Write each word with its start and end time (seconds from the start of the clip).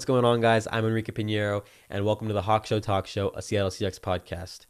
What's 0.00 0.06
going 0.06 0.24
on, 0.24 0.40
guys? 0.40 0.66
I'm 0.72 0.86
Enrique 0.86 1.12
Pinheiro, 1.12 1.62
and 1.90 2.06
welcome 2.06 2.26
to 2.28 2.32
the 2.32 2.40
Hawk 2.40 2.64
Show 2.64 2.80
Talk 2.80 3.06
Show, 3.06 3.32
a 3.34 3.42
Seattle 3.42 3.68
Seahawks 3.68 4.00
podcast. 4.00 4.64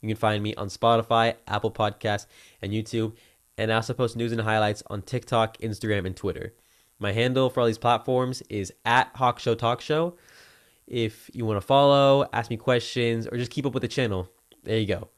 You 0.00 0.08
can 0.08 0.16
find 0.16 0.42
me 0.42 0.54
on 0.54 0.68
Spotify, 0.68 1.34
Apple 1.46 1.70
Podcasts, 1.70 2.24
and 2.62 2.72
YouTube, 2.72 3.12
and 3.58 3.70
I 3.70 3.74
also 3.74 3.92
post 3.92 4.16
news 4.16 4.32
and 4.32 4.40
highlights 4.40 4.82
on 4.86 5.02
TikTok, 5.02 5.58
Instagram, 5.58 6.06
and 6.06 6.16
Twitter. 6.16 6.54
My 6.98 7.12
handle 7.12 7.50
for 7.50 7.60
all 7.60 7.66
these 7.66 7.76
platforms 7.76 8.42
is 8.48 8.72
at 8.86 9.10
Hawk 9.16 9.38
Show 9.38 9.54
Talk 9.54 9.82
Show. 9.82 10.16
If 10.86 11.30
you 11.34 11.44
want 11.44 11.60
to 11.60 11.66
follow, 11.66 12.26
ask 12.32 12.48
me 12.48 12.56
questions, 12.56 13.26
or 13.26 13.36
just 13.36 13.50
keep 13.50 13.66
up 13.66 13.74
with 13.74 13.82
the 13.82 13.86
channel, 13.86 14.30
there 14.64 14.78
you 14.78 14.86
go. 14.86 15.08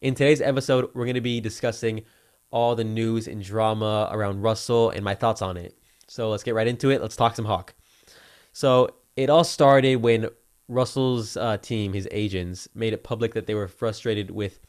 In 0.00 0.14
today's 0.14 0.40
episode, 0.40 0.90
we're 0.94 1.06
going 1.06 1.16
to 1.16 1.20
be 1.20 1.40
discussing 1.40 2.04
all 2.52 2.76
the 2.76 2.84
news 2.84 3.26
and 3.26 3.42
drama 3.42 4.08
around 4.12 4.42
Russell 4.42 4.90
and 4.90 5.02
my 5.02 5.16
thoughts 5.16 5.42
on 5.42 5.56
it. 5.56 5.76
So 6.06 6.30
let's 6.30 6.44
get 6.44 6.54
right 6.54 6.68
into 6.68 6.90
it. 6.90 7.02
Let's 7.02 7.16
talk 7.16 7.34
some 7.34 7.46
Hawk. 7.46 7.74
So 8.56 8.88
it 9.16 9.28
all 9.28 9.44
started 9.44 9.96
when 9.96 10.30
Russell's 10.66 11.36
uh, 11.36 11.58
team, 11.58 11.92
his 11.92 12.08
agents, 12.10 12.70
made 12.74 12.94
it 12.94 13.04
public 13.04 13.34
that 13.34 13.46
they 13.46 13.54
were 13.54 13.68
frustrated 13.68 14.30
with 14.30 14.60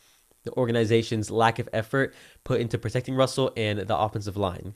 the 0.44 0.52
organization's 0.56 1.32
lack 1.32 1.58
of 1.58 1.70
effort 1.72 2.14
put 2.44 2.60
into 2.60 2.78
protecting 2.78 3.16
Russell 3.16 3.54
and 3.56 3.80
the 3.80 3.98
offensive 3.98 4.36
line. 4.36 4.74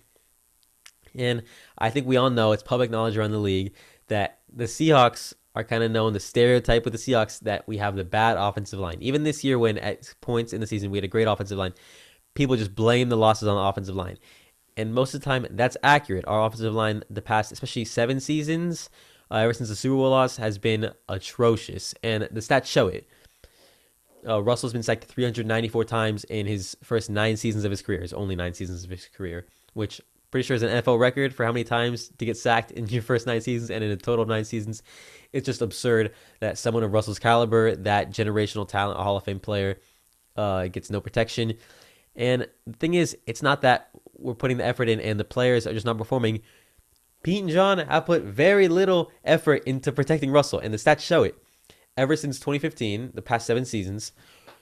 And 1.14 1.44
I 1.78 1.90
think 1.90 2.08
we 2.08 2.16
all 2.16 2.30
know 2.30 2.54
it's 2.54 2.64
public 2.64 2.90
knowledge 2.90 3.18
around 3.18 3.32
the 3.32 3.38
league 3.40 3.74
that 4.08 4.40
the 4.50 4.64
Seahawks 4.64 5.34
are 5.56 5.66
kind 5.66 5.84
of 5.84 5.92
known 5.92 6.14
the 6.14 6.22
stereotype 6.22 6.86
with 6.86 6.94
the 6.94 6.98
Seahawks 6.98 7.42
that 7.42 7.68
we 7.68 7.80
have 7.80 7.98
the 7.98 8.06
bad 8.06 8.38
offensive 8.38 8.80
line. 8.80 9.00
Even 9.02 9.24
this 9.24 9.44
year, 9.44 9.60
when 9.60 9.78
at 9.80 10.16
points 10.22 10.54
in 10.54 10.62
the 10.62 10.68
season 10.68 10.90
we 10.90 11.00
had 11.00 11.04
a 11.04 11.10
great 11.10 11.28
offensive 11.28 11.58
line, 11.58 11.74
people 12.34 12.56
just 12.56 12.76
blame 12.76 13.10
the 13.10 13.18
losses 13.18 13.50
on 13.50 13.58
the 13.58 13.62
offensive 13.62 13.94
line 13.94 14.18
and 14.78 14.94
most 14.94 15.14
of 15.14 15.22
the 15.22 15.26
time 15.26 15.46
that's 15.50 15.78
accurate. 15.84 16.26
Our 16.28 16.46
offensive 16.46 16.74
line, 16.74 17.04
the 17.10 17.22
past 17.22 17.52
especially 17.52 17.86
seven 17.86 18.20
seasons, 18.20 18.90
uh, 19.30 19.36
ever 19.36 19.54
since 19.54 19.70
the 19.70 19.76
Super 19.76 19.96
Bowl 19.96 20.10
loss, 20.10 20.38
has 20.38 20.58
been 20.58 20.92
atrocious, 21.08 21.94
and 22.04 22.24
the 22.32 22.42
stats 22.42 22.66
show 22.66 22.88
it. 22.88 23.08
Uh, 24.28 24.42
Russell's 24.42 24.74
been 24.74 24.84
sacked 24.84 25.06
394 25.06 25.84
times 25.86 26.24
in 26.26 26.46
his 26.46 26.78
first 26.84 27.10
nine 27.10 27.38
seasons 27.38 27.66
of 27.66 27.72
his 27.72 27.82
career. 27.82 28.02
His 28.02 28.14
only 28.14 28.36
nine 28.36 28.54
seasons 28.54 28.84
of 28.84 28.90
his 28.90 29.08
career, 29.08 29.48
which 29.74 30.00
pretty 30.32 30.46
sure 30.46 30.56
is 30.56 30.64
an 30.64 30.70
NFL 30.70 31.00
record 31.00 31.34
for 31.34 31.46
how 31.46 31.52
many 31.52 31.64
times 31.64 32.10
to 32.18 32.26
get 32.26 32.38
sacked 32.38 32.72
in 32.72 32.88
your 32.88 33.02
first 33.02 33.28
nine 33.28 33.42
seasons 33.42 33.70
and 33.70 33.84
in 33.84 33.92
a 33.92 33.98
total 33.98 34.24
of 34.24 34.30
nine 34.30 34.46
seasons. 34.46 34.82
It's 35.34 35.46
just 35.46 35.62
absurd 35.62 36.14
that 36.40 36.58
someone 36.58 36.84
of 36.84 36.94
Russell's 36.94 37.20
caliber, 37.20 37.76
that 37.76 38.12
generational 38.12 38.68
talent, 38.68 39.00
a 39.00 39.04
Hall 39.04 39.18
of 39.18 39.24
Fame 39.24 39.40
player, 39.40 39.80
uh, 40.36 40.68
gets 40.68 40.90
no 40.90 41.02
protection. 41.02 41.54
And 42.16 42.48
the 42.66 42.78
thing 42.78 42.94
is, 42.94 43.18
it's 43.28 43.42
not 43.42 43.62
that 43.62 43.90
we're 44.22 44.34
putting 44.34 44.58
the 44.58 44.66
effort 44.66 44.90
in 44.90 45.00
and 45.00 45.20
the 45.20 45.26
players 45.26 45.66
are 45.66 45.74
just 45.74 45.86
not 45.86 45.98
performing. 45.98 46.42
Pete 47.24 47.42
and 47.42 47.52
John 47.52 47.80
have 47.80 48.06
put 48.06 48.24
very 48.24 48.68
little 48.68 49.12
effort 49.24 49.64
into 49.66 49.92
protecting 49.92 50.32
Russell, 50.32 50.60
and 50.60 50.74
the 50.74 50.78
stats 50.78 51.02
show 51.02 51.24
it. 51.24 51.36
Ever 51.98 52.16
since 52.16 52.40
2015, 52.40 53.12
the 53.14 53.22
past 53.22 53.46
seven 53.46 53.66
seasons, 53.66 54.12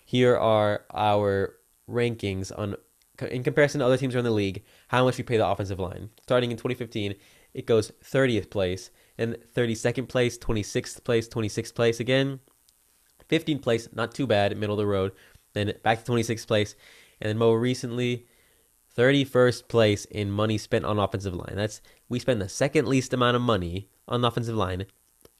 here 0.05 0.35
are 0.35 0.85
our 0.93 1.55
rankings 1.89 2.51
on 2.57 2.75
in 3.31 3.43
comparison 3.43 3.79
to 3.79 3.85
other 3.85 3.97
teams 3.97 4.15
around 4.15 4.23
the 4.23 4.31
league, 4.31 4.63
how 4.87 5.03
much 5.03 5.17
we 5.17 5.23
pay 5.23 5.37
the 5.37 5.47
offensive 5.47 5.79
line. 5.79 6.09
Starting 6.21 6.51
in 6.51 6.57
2015, 6.57 7.15
it 7.53 7.65
goes 7.65 7.91
30th 8.03 8.49
place, 8.49 8.91
and 9.17 9.37
32nd 9.53 10.07
place, 10.07 10.37
26th 10.37 11.03
place, 11.03 11.27
26th 11.27 11.75
place 11.75 11.99
again, 11.99 12.39
15th 13.29 13.61
place, 13.61 13.89
not 13.93 14.13
too 14.13 14.25
bad, 14.25 14.55
middle 14.57 14.75
of 14.75 14.79
the 14.79 14.87
road. 14.87 15.11
Then 15.53 15.73
back 15.83 16.03
to 16.03 16.11
26th 16.11 16.47
place, 16.47 16.75
and 17.19 17.29
then 17.29 17.37
more 17.37 17.59
recently, 17.59 18.27
31st 18.99 19.69
place 19.69 20.03
in 20.05 20.29
money 20.29 20.57
spent 20.57 20.83
on 20.83 20.99
offensive 20.99 21.33
line. 21.33 21.53
That's 21.55 21.81
we 22.09 22.19
spend 22.19 22.41
the 22.41 22.49
second 22.49 22.87
least 22.87 23.13
amount 23.13 23.37
of 23.37 23.41
money 23.41 23.87
on 24.09 24.19
the 24.19 24.27
offensive 24.27 24.57
line, 24.57 24.85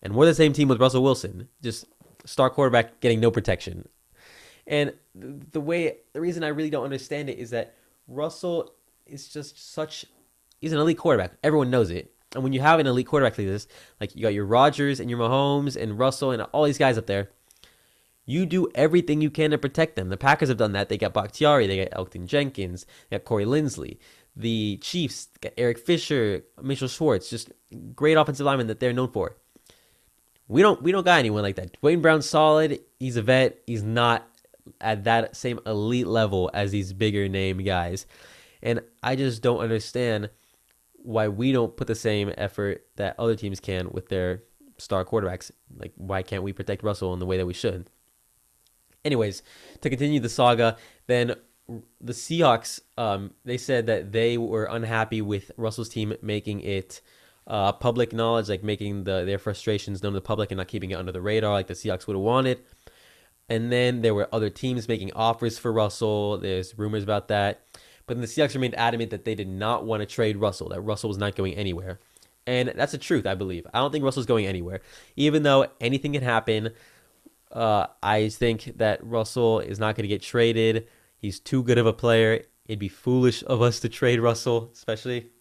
and 0.02 0.16
we're 0.16 0.28
the 0.28 0.34
same 0.34 0.54
team 0.54 0.70
with 0.70 0.80
Russell 0.80 1.04
Wilson, 1.04 1.50
just 1.62 1.86
star 2.24 2.50
quarterback 2.50 3.02
getting 3.02 3.20
no 3.20 3.30
protection. 3.30 3.90
And 4.66 4.94
the 5.14 5.60
way 5.60 5.98
the 6.14 6.22
reason 6.22 6.44
I 6.44 6.50
really 6.50 6.70
don't 6.70 6.86
understand 6.86 7.30
it 7.30 7.38
is 7.38 7.50
that 7.50 7.76
Russell 8.08 8.76
is 9.06 9.28
just 9.28 9.74
such 9.74 10.06
he's 10.62 10.72
an 10.72 10.80
elite 10.80 10.98
quarterback. 10.98 11.34
Everyone 11.44 11.70
knows 11.70 11.90
it. 11.90 12.14
And 12.36 12.44
when 12.44 12.54
you 12.54 12.62
have 12.62 12.80
an 12.80 12.88
elite 12.88 13.08
quarterback 13.08 13.38
like 13.38 13.48
this, 13.48 13.68
like 14.00 14.16
you 14.16 14.22
got 14.22 14.34
your 14.34 14.46
Rodgers 14.46 15.02
and 15.02 15.10
your 15.10 15.20
Mahomes 15.20 15.76
and 15.76 16.00
Russell 16.00 16.32
and 16.32 16.44
all 16.54 16.64
these 16.64 16.78
guys 16.78 16.98
up 16.98 17.08
there, 17.08 17.32
you 18.30 18.46
do 18.46 18.70
everything 18.76 19.22
you 19.22 19.32
can 19.32 19.50
to 19.52 19.58
protect 19.58 19.96
them. 19.96 20.10
The 20.10 20.18
Packers 20.18 20.50
have 20.50 20.58
done 20.58 20.74
that. 20.74 20.88
They 20.88 21.00
got 21.00 21.14
Bakhtiari, 21.14 21.66
they 21.66 21.84
got 21.84 21.98
Elgton 21.98 22.28
Jenkins, 22.28 22.86
they 23.10 23.18
got 23.18 23.26
Corey 23.26 23.46
Linsley. 23.46 23.98
The 24.36 24.78
Chiefs 24.78 25.30
got 25.42 25.54
Eric 25.58 25.80
Fisher, 25.80 26.44
Mitchell 26.62 26.88
Schwartz, 26.88 27.30
just 27.30 27.52
great 27.96 28.18
offensive 28.18 28.46
linemen 28.46 28.68
that 28.68 28.80
they're 28.80 28.94
known 28.94 29.12
for. 29.12 29.36
We 30.48 30.62
don't 30.62 30.82
we 30.82 30.92
don't 30.92 31.04
got 31.04 31.18
anyone 31.20 31.42
like 31.42 31.56
that. 31.56 31.80
Duane 31.82 32.02
Brown's 32.02 32.30
solid. 32.30 32.80
He's 33.00 33.18
a 33.18 33.24
vet. 33.24 33.60
He's 33.66 33.82
not 33.84 34.28
at 34.80 35.06
that 35.06 35.36
same 35.36 35.60
elite 35.66 36.08
level 36.08 36.52
as 36.54 36.72
these 36.72 36.94
bigger 36.94 37.28
name 37.28 37.58
guys. 37.58 38.06
And 38.62 38.82
I 39.02 39.16
just 39.16 39.42
don't 39.42 39.60
understand 39.60 40.30
why 40.94 41.30
we 41.30 41.52
don't 41.52 41.76
put 41.76 41.88
the 41.88 41.96
same 41.96 42.32
effort 42.38 42.86
that 42.98 43.16
other 43.18 43.36
teams 43.36 43.60
can 43.60 43.90
with 43.90 44.10
their 44.10 44.44
star 44.78 45.04
quarterbacks. 45.04 45.50
Like 45.76 45.94
why 45.96 46.22
can't 46.22 46.44
we 46.44 46.54
protect 46.54 46.84
Russell 46.84 47.14
in 47.14 47.20
the 47.20 47.26
way 47.26 47.38
that 47.38 47.48
we 47.48 47.54
should? 47.54 47.90
Anyways, 49.06 49.44
to 49.82 49.90
continue 49.90 50.20
the 50.20 50.30
saga, 50.30 50.78
then 51.08 51.36
the 52.02 52.14
Seahawks, 52.14 52.80
um, 52.98 53.32
they 53.46 53.58
said 53.58 53.88
that 53.88 54.12
they 54.12 54.38
were 54.38 54.66
unhappy 54.66 55.22
with 55.22 55.52
Russell's 55.58 55.90
team 55.90 56.14
making 56.22 56.62
it 56.62 57.02
uh, 57.48 57.72
public 57.72 58.14
knowledge, 58.14 58.50
like 58.50 58.64
making 58.64 59.04
the 59.06 59.26
their 59.26 59.40
frustrations 59.40 60.04
known 60.04 60.14
to 60.14 60.18
the 60.18 60.22
public 60.22 60.52
and 60.52 60.58
not 60.58 60.68
keeping 60.68 60.92
it 60.92 60.96
under 60.96 61.12
the 61.12 61.22
radar, 61.22 61.54
like 61.54 61.68
the 61.68 61.74
Seahawks 61.74 62.08
would 62.08 62.16
have 62.16 62.24
wanted. 62.24 62.60
And 63.50 63.72
then 63.72 64.02
there 64.02 64.14
were 64.14 64.30
other 64.32 64.50
teams 64.50 64.88
making 64.88 65.12
offers 65.14 65.58
for 65.58 65.74
Russell. 65.74 66.38
There's 66.38 66.78
rumors 66.78 67.04
about 67.04 67.30
that. 67.30 67.62
But 68.06 68.16
then 68.16 68.22
the 68.22 68.28
Seahawks 68.28 68.54
remained 68.54 68.76
adamant 68.76 69.10
that 69.12 69.26
they 69.26 69.36
did 69.36 69.48
not 69.48 69.86
want 69.86 70.02
to 70.02 70.06
trade 70.06 70.38
Russell, 70.38 70.70
that 70.70 70.82
Russell 70.82 71.10
was 71.10 71.18
not 71.18 71.36
going 71.36 71.56
anywhere. 71.56 72.00
And 72.46 72.72
that's 72.76 72.92
the 72.92 72.98
truth, 72.98 73.28
I 73.28 73.36
believe. 73.36 73.68
I 73.74 73.80
don't 73.80 73.92
think 73.92 74.04
Russell's 74.04 74.26
going 74.26 74.48
anywhere. 74.48 74.82
Even 75.16 75.44
though 75.44 75.68
anything 75.80 76.14
can 76.14 76.24
happen, 76.24 76.70
uh, 77.52 77.88
I 78.04 78.30
think 78.30 78.78
that 78.78 79.04
Russell 79.04 79.60
is 79.60 79.80
not 79.80 79.96
going 79.96 80.04
to 80.04 80.10
get 80.10 80.22
traded. 80.22 80.88
He's 81.18 81.40
too 81.40 81.64
good 81.64 81.78
of 81.78 81.86
a 81.86 81.94
player. 81.94 82.44
It'd 82.66 82.80
be 82.80 82.90
foolish 82.90 83.44
of 83.48 83.62
us 83.62 83.80
to 83.82 83.90
trade 83.90 84.20
Russell, 84.20 84.70
especially 84.74 85.32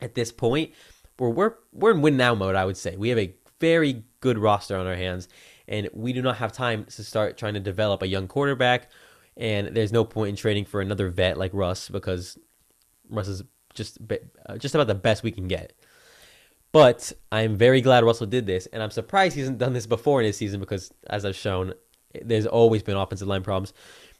at 0.00 0.14
this 0.14 0.32
point. 0.32 0.72
Where 1.18 1.30
we're 1.30 1.54
we're 1.72 1.90
in 1.90 2.00
win 2.00 2.16
now 2.16 2.34
mode, 2.34 2.54
I 2.54 2.64
would 2.64 2.76
say. 2.76 2.96
We 2.96 3.08
have 3.10 3.18
a 3.18 3.34
very 3.60 4.04
good 4.20 4.38
roster 4.38 4.76
on 4.76 4.86
our 4.86 4.94
hands, 4.94 5.28
and 5.66 5.88
we 5.92 6.12
do 6.12 6.22
not 6.22 6.36
have 6.36 6.52
time 6.52 6.84
to 6.84 7.04
start 7.04 7.36
trying 7.36 7.54
to 7.54 7.60
develop 7.60 8.02
a 8.02 8.06
young 8.06 8.28
quarterback. 8.28 8.88
And 9.36 9.68
there's 9.68 9.92
no 9.92 10.04
point 10.04 10.30
in 10.30 10.36
trading 10.36 10.64
for 10.64 10.80
another 10.80 11.10
vet 11.10 11.36
like 11.36 11.52
Russ 11.52 11.88
because 11.88 12.38
Russ 13.08 13.28
is 13.28 13.42
just 13.74 13.98
uh, 14.46 14.56
just 14.58 14.74
about 14.74 14.86
the 14.86 14.94
best 14.94 15.22
we 15.22 15.30
can 15.30 15.48
get. 15.48 15.72
But 16.72 17.12
I'm 17.32 17.56
very 17.56 17.80
glad 17.80 18.04
Russell 18.04 18.26
did 18.26 18.46
this, 18.46 18.66
and 18.66 18.82
I'm 18.82 18.90
surprised 18.90 19.34
he 19.34 19.40
hasn't 19.40 19.58
done 19.58 19.72
this 19.72 19.86
before 19.86 20.20
in 20.20 20.26
his 20.26 20.36
season 20.36 20.60
because, 20.60 20.92
as 21.08 21.24
I've 21.24 21.36
shown, 21.36 21.72
there's 22.22 22.46
always 22.46 22.82
been 22.82 22.96
offensive 22.96 23.28
line 23.28 23.42
problems. 23.42 23.72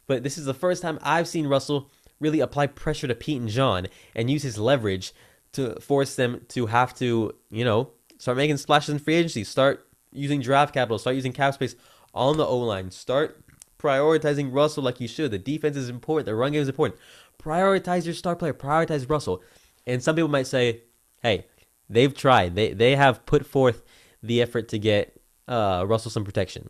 But 0.07 0.23
this 0.23 0.37
is 0.37 0.45
the 0.45 0.53
first 0.53 0.81
time 0.81 0.97
I've 1.01 1.27
seen 1.27 1.47
Russell 1.47 1.91
really 2.19 2.39
apply 2.39 2.67
pressure 2.67 3.07
to 3.07 3.15
Pete 3.15 3.39
and 3.39 3.49
John 3.49 3.87
and 4.15 4.29
use 4.29 4.43
his 4.43 4.57
leverage 4.57 5.13
to 5.53 5.79
force 5.79 6.15
them 6.15 6.41
to 6.49 6.65
have 6.67 6.93
to, 6.95 7.33
you 7.49 7.63
know, 7.63 7.91
start 8.17 8.37
making 8.37 8.57
splashes 8.57 8.89
in 8.89 8.99
free 8.99 9.15
agency, 9.15 9.43
start 9.43 9.87
using 10.11 10.41
draft 10.41 10.73
capital, 10.73 10.97
start 10.99 11.15
using 11.15 11.31
cap 11.31 11.53
space 11.53 11.75
on 12.13 12.37
the 12.37 12.45
O 12.45 12.57
line, 12.57 12.91
start 12.91 13.43
prioritizing 13.77 14.53
Russell 14.53 14.83
like 14.83 14.99
you 14.99 15.07
should. 15.07 15.31
The 15.31 15.37
defense 15.37 15.77
is 15.77 15.89
important, 15.89 16.25
the 16.25 16.35
run 16.35 16.51
game 16.51 16.61
is 16.61 16.67
important. 16.67 16.99
Prioritize 17.41 18.05
your 18.05 18.13
star 18.13 18.35
player, 18.35 18.53
prioritize 18.53 19.09
Russell. 19.09 19.41
And 19.87 20.03
some 20.03 20.15
people 20.15 20.29
might 20.29 20.47
say, 20.47 20.81
hey, 21.21 21.45
They've 21.89 22.13
tried. 22.13 22.55
They 22.55 22.73
they 22.73 22.95
have 22.95 23.25
put 23.25 23.45
forth 23.45 23.83
the 24.21 24.41
effort 24.41 24.67
to 24.69 24.79
get 24.79 25.19
uh, 25.47 25.85
Russell 25.87 26.11
some 26.11 26.25
protection. 26.25 26.69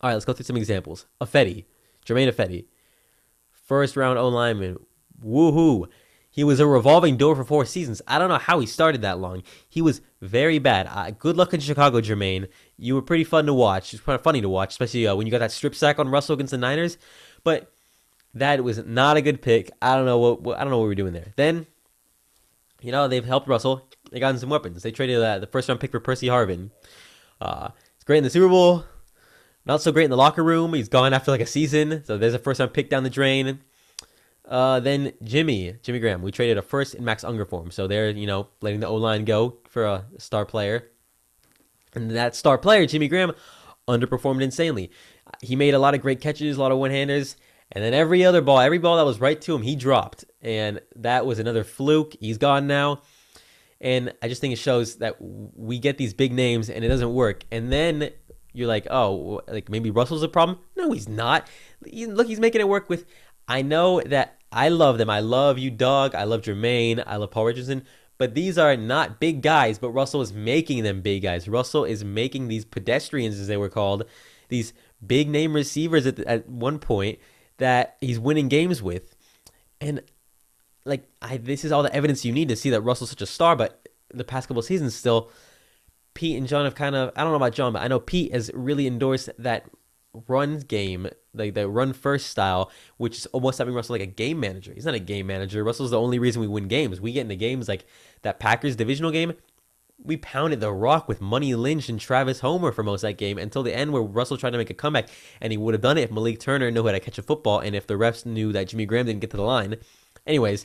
All 0.00 0.08
right, 0.08 0.14
let's 0.14 0.24
go 0.24 0.32
through 0.32 0.44
some 0.44 0.56
examples. 0.56 1.06
Ifedi, 1.20 1.64
Germain 2.04 2.28
Ifedi, 2.28 2.66
first 3.50 3.96
round 3.96 4.18
O 4.18 4.28
lineman. 4.28 4.78
Woohoo! 5.22 5.88
He 6.30 6.44
was 6.44 6.60
a 6.60 6.66
revolving 6.66 7.16
door 7.16 7.34
for 7.34 7.42
four 7.42 7.64
seasons. 7.64 8.00
I 8.06 8.18
don't 8.18 8.28
know 8.28 8.38
how 8.38 8.60
he 8.60 8.66
started 8.66 9.02
that 9.02 9.18
long. 9.18 9.42
He 9.68 9.82
was 9.82 10.00
very 10.20 10.60
bad. 10.60 10.86
Uh, 10.88 11.10
good 11.10 11.36
luck 11.36 11.52
in 11.52 11.58
Chicago, 11.58 12.00
Germain. 12.00 12.46
You 12.76 12.94
were 12.94 13.02
pretty 13.02 13.24
fun 13.24 13.46
to 13.46 13.54
watch. 13.54 13.92
It's 13.92 14.02
kind 14.02 14.14
of 14.14 14.22
funny 14.22 14.40
to 14.40 14.48
watch, 14.48 14.70
especially 14.70 15.06
uh, 15.06 15.16
when 15.16 15.26
you 15.26 15.32
got 15.32 15.38
that 15.40 15.50
strip 15.50 15.74
sack 15.74 15.98
on 15.98 16.08
Russell 16.08 16.34
against 16.34 16.52
the 16.52 16.58
Niners. 16.58 16.96
But 17.42 17.72
that 18.34 18.62
was 18.62 18.78
not 18.84 19.16
a 19.16 19.22
good 19.22 19.42
pick. 19.42 19.70
I 19.82 19.96
don't 19.96 20.04
know 20.04 20.18
what, 20.18 20.42
what 20.42 20.58
I 20.58 20.60
don't 20.60 20.70
know 20.70 20.78
what 20.78 20.86
we 20.86 20.92
are 20.92 20.96
doing 20.96 21.12
there. 21.12 21.32
Then, 21.34 21.66
you 22.80 22.92
know, 22.92 23.08
they've 23.08 23.24
helped 23.24 23.48
Russell 23.48 23.88
they 24.10 24.20
got 24.20 24.38
some 24.38 24.50
weapons. 24.50 24.82
They 24.82 24.90
traded 24.90 25.22
uh, 25.22 25.38
the 25.38 25.46
first 25.46 25.68
round 25.68 25.80
pick 25.80 25.90
for 25.90 26.00
Percy 26.00 26.26
Harvin. 26.26 26.70
Uh, 27.40 27.70
it's 27.94 28.04
great 28.04 28.18
in 28.18 28.24
the 28.24 28.30
Super 28.30 28.48
Bowl. 28.48 28.84
Not 29.66 29.82
so 29.82 29.92
great 29.92 30.04
in 30.04 30.10
the 30.10 30.16
locker 30.16 30.42
room. 30.42 30.72
He's 30.74 30.88
gone 30.88 31.12
after 31.12 31.30
like 31.30 31.40
a 31.40 31.46
season. 31.46 32.02
So 32.04 32.16
there's 32.16 32.34
a 32.34 32.38
first 32.38 32.60
round 32.60 32.72
pick 32.72 32.88
down 32.88 33.02
the 33.02 33.10
drain. 33.10 33.60
Uh, 34.46 34.80
then 34.80 35.12
Jimmy, 35.22 35.74
Jimmy 35.82 35.98
Graham. 35.98 36.22
We 36.22 36.32
traded 36.32 36.56
a 36.56 36.62
first 36.62 36.94
in 36.94 37.04
Max 37.04 37.22
Unger 37.22 37.44
for 37.44 37.62
him. 37.62 37.70
So 37.70 37.86
they're, 37.86 38.10
you 38.10 38.26
know, 38.26 38.48
letting 38.62 38.80
the 38.80 38.88
O 38.88 38.94
line 38.96 39.24
go 39.24 39.58
for 39.68 39.84
a 39.84 40.04
star 40.16 40.46
player. 40.46 40.88
And 41.94 42.10
that 42.12 42.34
star 42.34 42.56
player, 42.56 42.86
Jimmy 42.86 43.08
Graham, 43.08 43.32
underperformed 43.86 44.42
insanely. 44.42 44.90
He 45.42 45.56
made 45.56 45.74
a 45.74 45.78
lot 45.78 45.94
of 45.94 46.00
great 46.00 46.20
catches, 46.20 46.56
a 46.56 46.60
lot 46.60 46.72
of 46.72 46.78
one 46.78 46.90
handers, 46.90 47.36
and 47.72 47.84
then 47.84 47.92
every 47.92 48.24
other 48.24 48.40
ball, 48.40 48.60
every 48.60 48.78
ball 48.78 48.96
that 48.96 49.04
was 49.04 49.20
right 49.20 49.40
to 49.42 49.54
him, 49.54 49.62
he 49.62 49.76
dropped. 49.76 50.24
And 50.40 50.80
that 50.96 51.26
was 51.26 51.38
another 51.38 51.64
fluke. 51.64 52.14
He's 52.20 52.38
gone 52.38 52.66
now. 52.66 53.02
And 53.80 54.12
I 54.22 54.28
just 54.28 54.40
think 54.40 54.52
it 54.52 54.58
shows 54.58 54.96
that 54.96 55.16
we 55.20 55.78
get 55.78 55.98
these 55.98 56.12
big 56.12 56.32
names 56.32 56.68
and 56.68 56.84
it 56.84 56.88
doesn't 56.88 57.12
work. 57.12 57.44
And 57.52 57.72
then 57.72 58.10
you're 58.52 58.66
like, 58.66 58.86
oh, 58.90 59.40
like 59.46 59.68
maybe 59.68 59.90
Russell's 59.90 60.22
a 60.22 60.28
problem. 60.28 60.58
No, 60.76 60.92
he's 60.92 61.08
not. 61.08 61.48
Look, 61.92 62.26
he's 62.26 62.40
making 62.40 62.60
it 62.60 62.68
work 62.68 62.88
with. 62.88 63.06
I 63.46 63.62
know 63.62 64.00
that 64.00 64.38
I 64.50 64.68
love 64.68 64.98
them. 64.98 65.08
I 65.08 65.20
love 65.20 65.58
you, 65.58 65.70
Doug. 65.70 66.14
I 66.14 66.24
love 66.24 66.42
Jermaine. 66.42 67.02
I 67.06 67.16
love 67.16 67.30
Paul 67.30 67.46
Richardson. 67.46 67.84
But 68.18 68.34
these 68.34 68.58
are 68.58 68.76
not 68.76 69.20
big 69.20 69.42
guys, 69.42 69.78
but 69.78 69.90
Russell 69.90 70.22
is 70.22 70.32
making 70.32 70.82
them 70.82 71.02
big 71.02 71.22
guys. 71.22 71.48
Russell 71.48 71.84
is 71.84 72.04
making 72.04 72.48
these 72.48 72.64
pedestrians, 72.64 73.38
as 73.38 73.46
they 73.46 73.56
were 73.56 73.68
called, 73.68 74.04
these 74.48 74.72
big 75.06 75.28
name 75.28 75.52
receivers 75.52 76.04
at, 76.04 76.16
the, 76.16 76.28
at 76.28 76.48
one 76.48 76.80
point 76.80 77.20
that 77.58 77.96
he's 78.00 78.18
winning 78.18 78.48
games 78.48 78.82
with. 78.82 79.14
And 79.80 80.02
like 80.88 81.08
I 81.22 81.36
this 81.36 81.64
is 81.64 81.72
all 81.72 81.82
the 81.82 81.94
evidence 81.94 82.24
you 82.24 82.32
need 82.32 82.48
to 82.48 82.56
see 82.56 82.70
that 82.70 82.80
Russell's 82.80 83.10
such 83.10 83.22
a 83.22 83.26
star, 83.26 83.54
but 83.54 83.88
the 84.12 84.24
past 84.24 84.48
couple 84.48 84.62
seasons 84.62 84.94
still 84.94 85.30
Pete 86.14 86.36
and 86.36 86.48
John 86.48 86.64
have 86.64 86.74
kind 86.74 86.96
of 86.96 87.12
I 87.14 87.22
don't 87.22 87.30
know 87.30 87.36
about 87.36 87.52
John, 87.52 87.72
but 87.72 87.82
I 87.82 87.88
know 87.88 88.00
Pete 88.00 88.32
has 88.32 88.50
really 88.52 88.86
endorsed 88.86 89.30
that 89.38 89.66
run 90.26 90.58
game, 90.60 91.08
like 91.34 91.54
the 91.54 91.68
run 91.68 91.92
first 91.92 92.28
style, 92.28 92.72
which 92.96 93.18
is 93.18 93.26
almost 93.26 93.58
having 93.58 93.74
Russell 93.74 93.94
like 93.94 94.02
a 94.02 94.06
game 94.06 94.40
manager. 94.40 94.72
He's 94.74 94.84
not 94.84 94.94
a 94.94 95.00
game 95.00 95.26
manager. 95.26 95.62
Russell's 95.62 95.92
the 95.92 96.00
only 96.00 96.18
reason 96.18 96.40
we 96.40 96.48
win 96.48 96.66
games. 96.66 97.00
We 97.00 97.12
get 97.12 97.22
into 97.22 97.36
games 97.36 97.68
like 97.68 97.84
that 98.22 98.40
Packers 98.40 98.74
divisional 98.74 99.10
game. 99.10 99.34
We 100.02 100.16
pounded 100.16 100.60
the 100.60 100.72
rock 100.72 101.08
with 101.08 101.20
Money 101.20 101.54
Lynch 101.54 101.88
and 101.88 102.00
Travis 102.00 102.40
Homer 102.40 102.70
for 102.70 102.84
most 102.84 103.04
of 103.04 103.10
that 103.10 103.18
game 103.18 103.36
until 103.36 103.64
the 103.64 103.76
end 103.76 103.92
where 103.92 104.02
Russell 104.02 104.36
tried 104.36 104.50
to 104.50 104.58
make 104.58 104.70
a 104.70 104.74
comeback 104.74 105.08
and 105.40 105.52
he 105.52 105.56
would 105.56 105.74
have 105.74 105.80
done 105.80 105.98
it 105.98 106.02
if 106.02 106.10
Malik 106.12 106.38
Turner 106.38 106.70
knew 106.70 106.84
how 106.84 106.92
to 106.92 107.00
catch 107.00 107.18
a 107.18 107.22
football 107.22 107.58
and 107.58 107.74
if 107.74 107.86
the 107.86 107.94
refs 107.94 108.24
knew 108.24 108.52
that 108.52 108.68
Jimmy 108.68 108.86
Graham 108.86 109.06
didn't 109.06 109.20
get 109.20 109.30
to 109.30 109.36
the 109.36 109.42
line. 109.42 109.76
Anyways, 110.28 110.64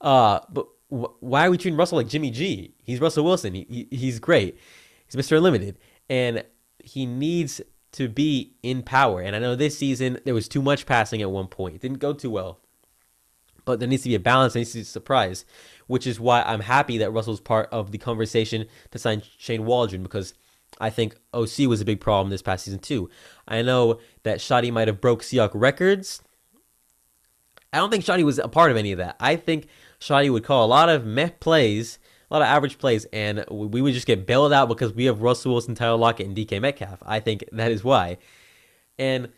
uh, 0.00 0.40
but 0.50 0.66
wh- 0.90 1.22
why 1.22 1.46
are 1.46 1.50
we 1.50 1.56
treating 1.56 1.78
Russell 1.78 1.96
like 1.96 2.08
Jimmy 2.08 2.30
G? 2.30 2.74
He's 2.82 3.00
Russell 3.00 3.24
Wilson. 3.24 3.54
He, 3.54 3.66
he, 3.90 3.96
he's 3.96 4.18
great. 4.18 4.58
He's 5.06 5.14
Mr. 5.14 5.36
Unlimited. 5.36 5.78
And 6.10 6.44
he 6.78 7.06
needs 7.06 7.62
to 7.92 8.08
be 8.08 8.56
in 8.62 8.82
power. 8.82 9.22
And 9.22 9.34
I 9.34 9.38
know 9.38 9.54
this 9.54 9.78
season 9.78 10.18
there 10.24 10.34
was 10.34 10.48
too 10.48 10.60
much 10.60 10.84
passing 10.84 11.22
at 11.22 11.30
one 11.30 11.46
point. 11.46 11.76
It 11.76 11.80
didn't 11.80 12.00
go 12.00 12.12
too 12.12 12.30
well. 12.30 12.58
But 13.64 13.78
there 13.78 13.88
needs 13.88 14.02
to 14.02 14.10
be 14.10 14.14
a 14.14 14.20
balance. 14.20 14.52
There 14.52 14.60
needs 14.60 14.72
to 14.72 14.78
be 14.78 14.82
a 14.82 14.84
surprise, 14.84 15.46
which 15.86 16.06
is 16.06 16.20
why 16.20 16.42
I'm 16.42 16.60
happy 16.60 16.98
that 16.98 17.12
Russell's 17.12 17.40
part 17.40 17.68
of 17.72 17.92
the 17.92 17.98
conversation 17.98 18.66
to 18.90 18.98
sign 18.98 19.22
Shane 19.38 19.64
Waldron 19.64 20.02
because 20.02 20.34
I 20.80 20.90
think 20.90 21.16
OC 21.32 21.60
was 21.60 21.80
a 21.80 21.84
big 21.84 22.00
problem 22.00 22.30
this 22.30 22.42
past 22.42 22.64
season 22.64 22.80
too. 22.80 23.08
I 23.46 23.62
know 23.62 24.00
that 24.24 24.38
Schotty 24.38 24.72
might 24.72 24.88
have 24.88 25.00
broke 25.00 25.22
Seahawk 25.22 25.52
records. 25.54 26.20
I 27.74 27.78
don't 27.78 27.90
think 27.90 28.04
Schotty 28.04 28.22
was 28.22 28.38
a 28.38 28.48
part 28.48 28.70
of 28.70 28.76
any 28.76 28.92
of 28.92 28.98
that. 28.98 29.16
I 29.20 29.36
think 29.36 29.66
Schotty 30.00 30.30
would 30.30 30.44
call 30.44 30.64
a 30.64 30.68
lot 30.68 30.88
of 30.88 31.04
meh 31.04 31.30
plays 31.40 31.98
a 32.30 32.34
lot 32.34 32.42
of 32.42 32.48
average 32.48 32.78
plays, 32.78 33.04
and 33.12 33.44
we 33.50 33.80
would 33.80 33.94
just 33.94 34.06
get 34.06 34.26
bailed 34.26 34.52
out 34.52 34.68
because 34.68 34.92
we 34.92 35.04
have 35.04 35.20
Russell 35.22 35.52
Wilson, 35.52 35.74
Tyler 35.74 35.96
Lockett, 35.96 36.26
and 36.26 36.36
DK 36.36 36.60
Metcalf. 36.60 37.02
I 37.04 37.20
think 37.20 37.44
that 37.52 37.70
is 37.70 37.84
why. 37.84 38.18
And 38.98 39.28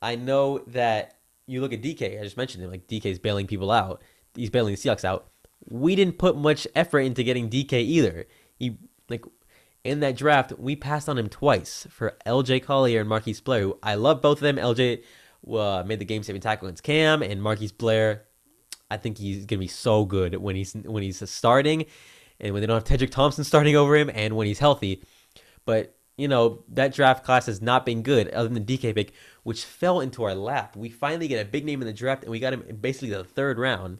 I 0.00 0.16
know 0.16 0.58
that 0.68 1.18
you 1.46 1.60
look 1.60 1.72
at 1.72 1.82
DK, 1.82 2.18
I 2.18 2.22
just 2.22 2.36
mentioned 2.36 2.64
him, 2.64 2.70
like 2.70 2.86
DK's 2.86 3.18
bailing 3.18 3.46
people 3.46 3.70
out. 3.70 4.02
He's 4.34 4.50
bailing 4.50 4.74
the 4.74 4.80
Seahawks 4.80 5.04
out. 5.04 5.28
We 5.68 5.94
didn't 5.94 6.18
put 6.18 6.36
much 6.36 6.66
effort 6.74 7.00
into 7.00 7.22
getting 7.22 7.50
DK 7.50 7.74
either. 7.74 8.26
He 8.58 8.78
like 9.08 9.24
in 9.84 10.00
that 10.00 10.16
draft, 10.16 10.52
we 10.58 10.76
passed 10.76 11.08
on 11.08 11.18
him 11.18 11.28
twice 11.28 11.86
for 11.90 12.16
LJ 12.24 12.62
Collier 12.62 13.00
and 13.00 13.08
Marquise 13.08 13.40
Blair. 13.40 13.62
Who 13.62 13.78
I 13.82 13.94
love 13.94 14.22
both 14.22 14.38
of 14.38 14.42
them. 14.42 14.56
LJ 14.56 15.02
uh, 15.48 15.82
made 15.86 15.98
the 15.98 16.04
game 16.04 16.22
saving 16.22 16.42
tackle 16.42 16.68
against 16.68 16.82
Cam, 16.82 17.22
and 17.22 17.42
Marquise 17.42 17.72
Blair 17.72 18.24
I 18.92 18.98
think 18.98 19.16
he's 19.16 19.46
gonna 19.46 19.58
be 19.58 19.68
so 19.68 20.04
good 20.04 20.36
when 20.36 20.54
he's 20.54 20.74
when 20.74 21.02
he's 21.02 21.28
starting, 21.28 21.86
and 22.38 22.52
when 22.52 22.60
they 22.60 22.66
don't 22.66 22.86
have 22.86 23.00
Tedric 23.00 23.10
Thompson 23.10 23.42
starting 23.42 23.74
over 23.74 23.96
him, 23.96 24.10
and 24.12 24.36
when 24.36 24.46
he's 24.46 24.58
healthy. 24.58 25.02
But 25.64 25.96
you 26.18 26.28
know 26.28 26.62
that 26.68 26.94
draft 26.94 27.24
class 27.24 27.46
has 27.46 27.62
not 27.62 27.86
been 27.86 28.02
good, 28.02 28.28
other 28.28 28.50
than 28.50 28.64
the 28.64 28.78
DK 28.78 28.94
pick, 28.94 29.14
which 29.44 29.64
fell 29.64 30.00
into 30.00 30.22
our 30.24 30.34
lap. 30.34 30.76
We 30.76 30.90
finally 30.90 31.26
get 31.26 31.40
a 31.40 31.48
big 31.48 31.64
name 31.64 31.80
in 31.80 31.86
the 31.86 31.94
draft, 31.94 32.22
and 32.22 32.30
we 32.30 32.38
got 32.38 32.52
him 32.52 32.64
basically 32.80 33.08
the 33.08 33.24
third 33.24 33.58
round. 33.58 33.98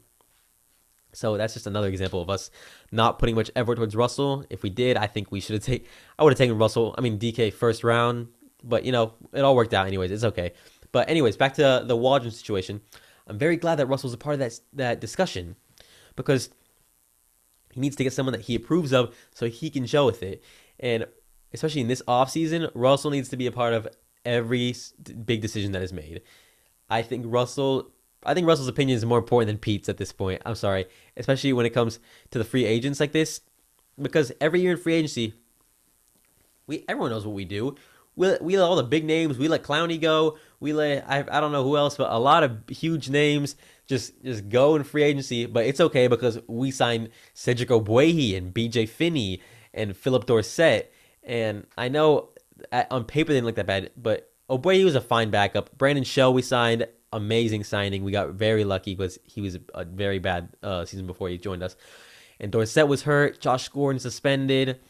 So 1.15 1.39
that's 1.39 1.55
just 1.55 1.67
another 1.67 1.89
example 1.89 2.21
of 2.21 2.29
us 2.29 2.51
not 2.91 3.19
putting 3.19 3.35
much 3.35 3.51
effort 3.57 3.77
towards 3.77 3.97
Russell. 3.97 4.45
If 4.51 4.63
we 4.63 4.71
did, 4.71 4.99
I 4.99 5.07
think 5.07 5.33
we 5.33 5.41
should 5.41 5.55
have 5.55 5.65
taken. 5.65 5.89
I 6.19 6.25
would 6.25 6.33
have 6.33 6.39
taken 6.39 6.59
Russell. 6.59 6.95
I 6.99 7.01
mean 7.01 7.19
DK 7.19 7.51
first 7.51 7.83
round, 7.83 8.29
but 8.63 8.85
you 8.85 8.93
know 8.93 9.15
it 9.33 9.41
all 9.41 9.57
worked 9.57 9.73
out 9.73 9.87
anyways. 9.87 10.11
It's 10.11 10.25
okay. 10.25 10.53
But 10.93 11.09
anyways, 11.09 11.37
back 11.37 11.55
to 11.55 11.85
the 11.87 11.97
Waldron 11.97 12.31
situation. 12.31 12.83
I'm 13.27 13.39
very 13.39 13.57
glad 13.57 13.77
that 13.77 13.87
Russell's 13.87 14.13
a 14.13 14.19
part 14.19 14.35
of 14.35 14.41
that 14.41 14.61
that 14.75 15.01
discussion 15.01 15.57
because 16.17 16.51
he 17.73 17.81
needs 17.81 17.97
to 17.97 18.05
get 18.05 18.13
someone 18.13 18.33
that 18.33 18.43
he 18.43 18.55
approves 18.55 18.93
of 18.93 19.15
so 19.35 19.47
he 19.49 19.71
can 19.71 19.87
show 19.87 20.05
with 20.05 20.23
it. 20.23 20.43
And 20.79 21.07
especially 21.53 21.81
in 21.81 21.89
this 21.89 22.03
offseason, 22.07 22.71
Russell 22.75 23.11
needs 23.11 23.29
to 23.31 23.37
be 23.37 23.47
a 23.47 23.53
part 23.53 23.73
of 23.73 23.89
every 24.25 24.75
big 25.25 25.41
decision 25.41 25.73
that 25.73 25.83
is 25.83 25.93
made. 25.93 26.23
I 26.91 27.03
think 27.03 27.25
Russell 27.29 27.91
I 28.25 28.35
think 28.35 28.47
Russell's 28.47 28.69
opinion 28.69 28.97
is 28.97 29.05
more 29.05 29.19
important 29.19 29.49
than 29.49 29.59
Pete's 29.59 29.89
at 29.89 29.97
this 29.97 30.13
point. 30.13 30.43
I'm 30.47 30.55
sorry, 30.55 30.87
especially 31.17 31.53
when 31.53 31.67
it 31.67 31.71
comes 31.71 31.99
to 32.31 32.39
the 32.39 32.45
free 32.45 32.65
agents 32.65 33.01
like 33.01 33.13
this 33.13 33.41
because 34.01 34.33
every 34.41 34.61
year 34.61 34.73
in 34.73 34.79
free 34.79 34.95
agency 34.95 35.35
we 36.67 36.85
everyone 36.89 37.11
knows 37.11 37.27
what 37.27 37.35
we 37.35 37.45
do 37.45 37.75
we 38.17 38.37
we 38.41 38.59
let 38.59 38.65
all 38.65 38.77
the 38.77 38.83
big 38.83 39.05
names. 39.05 39.39
We 39.39 39.49
let 39.49 39.63
Clowney 39.63 40.01
go. 40.01 40.39
We 40.61 40.73
let 40.73 41.09
I, 41.09 41.25
I 41.31 41.41
don't 41.41 41.53
know 41.53 41.65
who 41.65 41.77
else, 41.77 41.97
but 41.97 42.11
a 42.11 42.19
lot 42.19 42.43
of 42.43 42.59
huge 42.69 43.09
names 43.09 43.57
just 43.87 44.23
just 44.23 44.49
go 44.49 44.77
in 44.77 44.85
free 44.85 45.03
agency. 45.03 45.47
But 45.47 45.67
it's 45.67 45.81
okay 45.81 46.07
because 46.07 46.39
we 46.47 46.71
signed 46.71 47.11
Cedric 47.35 47.69
Ogbuehi 47.69 48.37
and 48.37 48.53
B.J. 48.53 48.87
Finney 48.87 49.41
and 49.73 49.97
Phillip 49.97 50.27
Dorsett. 50.27 50.93
And 51.23 51.67
I 51.79 51.89
know 51.89 52.31
on 52.91 53.05
paper 53.05 53.29
they 53.29 53.37
didn't 53.37 53.47
look 53.47 53.57
that 53.57 53.67
bad, 53.67 53.91
but 53.97 54.31
Obuehi 54.51 54.85
was 54.85 54.95
a 54.95 55.01
fine 55.01 55.31
backup. 55.31 55.77
Brandon 55.79 56.05
Shell 56.05 56.35
we 56.35 56.43
signed, 56.43 56.87
amazing 57.13 57.65
signing. 57.65 58.05
We 58.05 58.13
got 58.13 58.31
very 58.31 58.65
lucky 58.65 58.95
because 58.95 59.19
he 59.25 59.41
was 59.41 59.59
a 59.75 59.85
very 59.85 60.19
bad 60.19 60.51
uh, 60.63 60.85
season 60.85 61.07
before 61.07 61.29
he 61.29 61.39
joined 61.39 61.63
us. 61.63 61.77
And 62.41 62.51
Dorsett 62.51 62.89
was 62.89 63.03
hurt. 63.03 63.41
Josh 63.41 63.69
Gordon 63.69 64.01
suspended. 64.01 64.81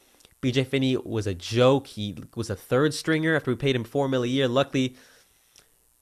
BJ 0.43 0.67
Finney 0.67 0.97
was 0.97 1.27
a 1.27 1.35
joke. 1.35 1.87
He 1.87 2.17
was 2.35 2.51
a 2.51 2.57
third 2.57 2.93
stringer 2.93 3.37
after 3.37 3.51
we 3.51 3.57
paid 3.57 3.77
him 3.77 3.85
four 3.85 4.09
mil 4.09 4.25
a 4.25 4.27
year. 4.27 4.49
Luckily, 4.49 4.97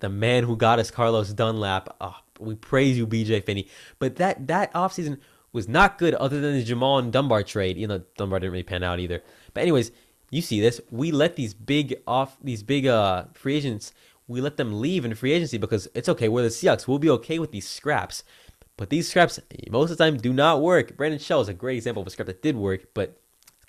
the 0.01 0.09
man 0.09 0.45
who 0.45 0.57
got 0.57 0.79
us 0.79 0.91
Carlos 0.91 1.33
Dunlap. 1.33 1.95
Oh, 2.01 2.17
we 2.39 2.55
praise 2.55 2.97
you, 2.97 3.07
BJ 3.07 3.45
Finney. 3.45 3.69
But 3.99 4.17
that 4.17 4.47
that 4.49 4.73
offseason 4.73 5.19
was 5.53 5.69
not 5.69 5.99
good 5.99 6.15
other 6.15 6.41
than 6.41 6.55
the 6.55 6.65
Jamal 6.65 6.99
and 6.99 7.13
Dunbar 7.13 7.43
trade. 7.43 7.77
You 7.77 7.87
know, 7.87 8.03
Dunbar 8.17 8.41
didn't 8.41 8.53
really 8.53 8.63
pan 8.63 8.83
out 8.83 8.99
either. 8.99 9.23
But 9.53 9.63
anyways, 9.63 9.93
you 10.31 10.41
see 10.41 10.61
this. 10.61 10.81
We 10.91 11.13
let 11.13 11.37
these 11.37 11.53
big 11.53 12.01
off 12.07 12.39
these 12.43 12.63
big 12.63 12.87
uh 12.87 13.25
free 13.35 13.57
agents, 13.57 13.93
we 14.27 14.41
let 14.41 14.57
them 14.57 14.81
leave 14.81 15.05
in 15.05 15.15
free 15.15 15.33
agency 15.33 15.59
because 15.59 15.87
it's 15.95 16.09
okay. 16.09 16.29
We're 16.29 16.43
the 16.43 16.49
Seahawks. 16.49 16.89
We'll 16.89 16.99
be 16.99 17.11
okay 17.11 17.39
with 17.39 17.53
these 17.53 17.69
scraps. 17.69 18.25
But 18.79 18.89
these 18.89 19.11
scraps 19.11 19.39
most 19.71 19.91
of 19.91 19.99
the 19.99 20.05
time 20.05 20.17
do 20.17 20.33
not 20.33 20.63
work. 20.63 20.97
Brandon 20.97 21.21
Shell 21.21 21.43
is 21.43 21.49
a 21.49 21.55
great 21.55 21.77
example 21.77 22.01
of 22.01 22.07
a 22.07 22.11
scrap 22.11 22.27
that 22.29 22.41
did 22.41 22.57
work, 22.57 22.87
but 22.95 23.20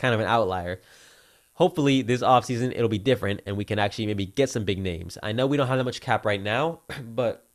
kind 0.01 0.13
of 0.13 0.20
an 0.20 0.27
outlier. 0.27 0.81
Hopefully, 1.53 2.01
this 2.01 2.22
offseason 2.22 2.72
it'll 2.75 2.89
be 2.89 2.98
different 2.98 3.41
and 3.46 3.55
we 3.55 3.63
can 3.63 3.79
actually 3.79 4.08
maybe 4.08 4.25
get 4.25 4.50
some 4.50 4.65
big 4.65 4.79
names. 4.79 5.17
I 5.22 5.31
know 5.31 5.46
we 5.46 5.58
don't 5.58 5.67
have 5.67 5.77
that 5.77 5.84
much 5.84 6.01
cap 6.01 6.25
right 6.25 6.41
now, 6.41 6.81
but 7.03 7.46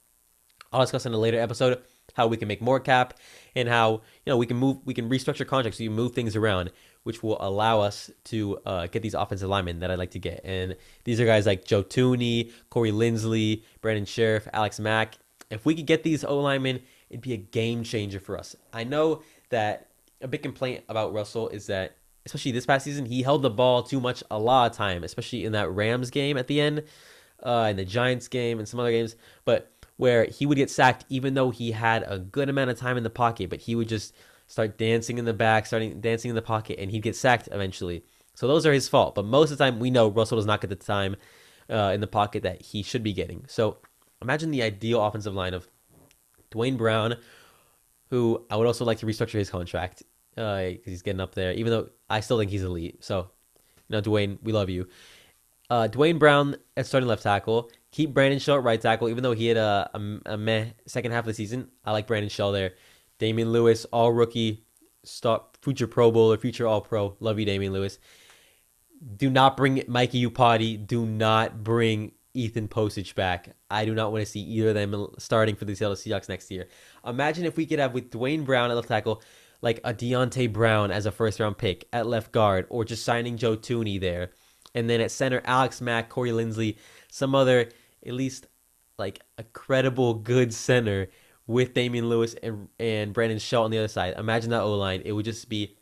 I'll 0.73 0.81
discuss 0.81 1.05
in 1.07 1.12
a 1.12 1.19
later 1.19 1.41
episode 1.41 1.83
how 2.15 2.29
we 2.29 2.37
can 2.37 2.49
make 2.49 2.62
more 2.62 2.81
cap 2.81 3.15
and 3.55 3.69
how 3.69 3.93
you 4.25 4.31
know 4.31 4.37
we 4.37 4.47
can 4.47 4.57
move 4.57 4.79
we 4.85 4.95
can 4.95 5.11
restructure 5.11 5.47
contracts 5.47 5.79
so 5.79 5.85
you 5.85 5.91
move 5.91 6.12
things 6.12 6.37
around 6.37 6.71
which 7.03 7.23
will 7.23 7.37
allow 7.41 7.81
us 7.81 8.11
to 8.25 8.59
uh, 8.67 8.87
get 8.88 9.03
these 9.03 9.15
offensive 9.15 9.49
linemen 9.49 9.79
that 9.81 9.93
I'd 9.93 9.99
like 9.99 10.11
to 10.12 10.19
get. 10.19 10.41
And 10.43 10.75
these 11.05 11.21
are 11.21 11.25
guys 11.25 11.47
like 11.47 11.65
Joe 11.65 11.85
Thuney, 11.85 12.50
Corey 12.69 12.91
Linsley, 12.91 13.62
Brandon 13.81 14.05
Scherff, 14.05 14.49
Alex 14.53 14.81
Mack. 14.81 15.17
If 15.49 15.65
we 15.65 15.76
could 15.76 15.87
get 15.87 16.03
these 16.03 16.25
O 16.25 16.41
linemen, 16.41 16.81
it'd 17.09 17.23
be 17.23 17.33
a 17.33 17.37
game 17.37 17.85
changer 17.85 18.19
for 18.19 18.37
us. 18.37 18.57
I 18.73 18.83
know 18.83 19.23
that 19.50 19.87
a 20.21 20.26
big 20.26 20.43
complaint 20.43 20.83
about 20.88 21.12
Russell 21.12 21.49
is 21.50 21.67
that 21.67 21.97
especially 22.26 22.52
this 22.52 22.66
past 22.66 22.85
season, 22.85 23.06
he 23.06 23.23
held 23.23 23.42
the 23.42 23.50
ball 23.50 23.83
too 23.83 24.00
much 24.00 24.23
a 24.30 24.38
lot 24.38 24.71
of 24.71 24.76
time, 24.76 25.04
especially 25.04 25.45
in 25.45 25.52
that 25.52 25.71
Rams 25.71 26.11
game 26.11 26.37
at 26.37 26.49
the 26.49 26.61
end, 26.61 26.83
uh, 27.42 27.68
in 27.71 27.76
the 27.76 27.85
Giants 27.85 28.28
game, 28.28 28.59
and 28.59 28.68
some 28.68 28.80
other 28.80 28.90
games. 28.90 29.16
But 29.45 29.73
where 29.97 30.25
he 30.25 30.45
would 30.45 30.59
get 30.59 30.71
sacked 30.71 31.06
even 31.09 31.35
though 31.35 31.50
he 31.50 31.71
had 31.71 32.04
a 32.06 32.18
good 32.18 32.50
amount 32.50 32.71
of 32.71 32.78
time 32.78 32.97
in 32.97 33.04
the 33.04 33.11
pocket, 33.11 33.49
but 33.49 33.61
he 33.61 33.75
would 33.75 33.88
just 33.88 34.14
start 34.49 34.76
dancing 34.76 35.18
in 35.18 35.25
the 35.25 35.33
back, 35.33 35.66
starting 35.66 36.00
dancing 36.00 36.28
in 36.28 36.35
the 36.35 36.42
pocket, 36.42 36.78
and 36.78 36.90
he'd 36.90 37.02
get 37.02 37.16
sacked 37.16 37.49
eventually. 37.52 38.04
So 38.35 38.47
those 38.47 38.66
are 38.66 38.73
his 38.73 38.88
fault. 38.88 39.14
But 39.14 39.25
most 39.25 39.50
of 39.50 39.59
the 39.59 39.64
time, 39.64 39.78
we 39.78 39.90
know 39.90 40.09
Russell 40.09 40.37
does 40.37 40.47
not 40.47 40.61
get 40.61 40.68
the 40.68 40.76
time 40.76 41.16
uh, 41.71 41.92
in 41.95 42.00
the 42.00 42.06
pocket 42.06 42.42
that 42.42 42.61
he 42.61 42.83
should 42.83 43.02
be 43.02 43.12
getting. 43.12 43.45
So 43.49 43.78
imagine 44.21 44.50
the 44.50 44.62
ideal 44.62 45.02
offensive 45.02 45.35
line 45.35 45.54
of 45.54 45.66
Duane 46.50 46.76
Brown, 46.76 47.16
who 48.11 48.45
I 48.50 48.56
would 48.56 48.66
also 48.66 48.85
like 48.85 48.99
to 48.99 49.06
restructure 49.06 49.38
his 49.38 49.49
contract 49.49 50.02
because 50.37 50.78
uh, 50.78 50.90
he's 50.90 51.02
getting 51.02 51.21
up 51.21 51.35
there. 51.35 51.52
Even 51.52 51.73
though 51.73 51.88
I 52.09 52.21
still 52.21 52.38
think 52.38 52.50
he's 52.50 52.62
elite, 52.62 53.02
so 53.02 53.31
You 53.88 53.97
know, 53.97 54.00
Duane, 54.00 54.38
we 54.43 54.52
love 54.52 54.71
you. 54.71 54.87
Uh, 55.69 55.88
Duane 55.88 56.19
Brown 56.19 56.57
at 56.76 56.87
starting 56.87 57.09
left 57.09 57.23
tackle. 57.23 57.71
Keep 57.90 58.14
Brandon 58.14 58.38
Shell 58.38 58.59
at 58.59 58.62
right 58.62 58.81
tackle, 58.81 59.09
even 59.09 59.23
though 59.23 59.33
he 59.33 59.47
had 59.47 59.57
a, 59.57 59.90
a, 59.95 60.33
a 60.35 60.37
meh 60.37 60.66
second 60.87 61.12
half 61.12 61.21
of 61.21 61.26
the 61.26 61.35
season. 61.35 61.69
I 61.85 61.93
like 61.93 62.07
Brandon 62.07 62.28
Shell 62.28 62.52
there. 62.52 62.75
Damien 63.19 63.50
Lewis, 63.50 63.87
all 63.87 64.12
rookie, 64.12 64.64
stop 65.02 65.57
future 65.62 65.87
Pro 65.87 66.11
Bowler, 66.11 66.37
future 66.37 66.66
All 66.66 66.83
Pro. 66.83 67.16
Love 67.21 67.38
you, 67.38 67.47
Damien 67.47 67.73
Lewis. 67.73 67.99
Do 69.16 69.31
not 69.31 69.57
bring 69.57 69.83
Mikey 69.88 70.26
Iupati. 70.26 70.87
Do 70.87 71.07
not 71.07 71.64
bring 71.64 72.12
Ethan 72.35 72.69
Pocic 72.69 73.14
back. 73.14 73.57
I 73.71 73.85
do 73.87 73.95
not 73.95 74.12
want 74.12 74.25
to 74.25 74.31
see 74.31 74.40
either 74.40 74.69
of 74.69 74.75
them 74.75 75.07
starting 75.19 75.57
for 75.57 75.64
the 75.64 75.75
Seattle 75.75 75.97
Seahawks 75.97 76.28
next 76.28 76.50
year. 76.50 76.69
Imagine 77.05 77.47
if 77.47 77.57
we 77.57 77.66
could 77.66 77.78
have 77.78 77.95
with 77.95 78.11
Duane 78.11 78.45
Brown 78.45 78.71
at 78.71 78.75
left 78.75 78.88
tackle, 78.88 79.23
like 79.63 79.81
a 79.85 79.93
Deonte 79.93 80.53
Brown 80.53 80.91
as 80.91 81.07
a 81.07 81.13
first 81.13 81.41
round 81.41 81.59
pick 81.59 81.89
at 81.93 82.07
left 82.07 82.33
guard, 82.33 82.67
or 82.69 82.85
just 82.85 83.05
signing 83.05 83.37
Joe 83.37 83.57
Thuney 83.57 84.01
there. 84.01 84.31
And 84.75 84.91
then 84.91 85.01
at 85.01 85.11
center, 85.11 85.41
Alex 85.45 85.81
Mack, 85.81 86.09
Corey 86.11 86.31
Linsley, 86.31 86.77
some 87.11 87.35
other, 87.35 87.71
at 88.07 88.13
least 88.13 88.47
like 88.99 89.21
a 89.39 89.43
credible, 89.43 90.15
good 90.15 90.53
center 90.53 91.09
with 91.47 91.75
Damien 91.75 92.09
Lewis 92.09 92.35
and, 92.43 92.69
and 92.79 93.13
Brandon 93.13 93.39
Shell 93.39 93.65
on 93.65 93.71
the 93.71 93.79
other 93.79 93.89
side. 93.89 94.15
Imagine 94.19 94.51
that 94.51 94.63
O 94.63 94.75
line. 94.75 95.03
It 95.05 95.13
would 95.13 95.25
just 95.25 95.49
be 95.49 95.77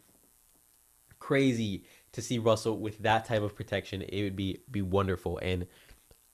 crazy 1.18 1.84
to 2.12 2.22
see 2.22 2.38
Russell 2.38 2.78
with 2.78 2.98
that 2.98 3.24
type 3.24 3.42
of 3.42 3.56
protection. 3.56 4.02
It 4.02 4.22
would 4.22 4.36
be 4.36 4.60
be 4.70 4.82
wonderful. 4.82 5.38
And 5.38 5.66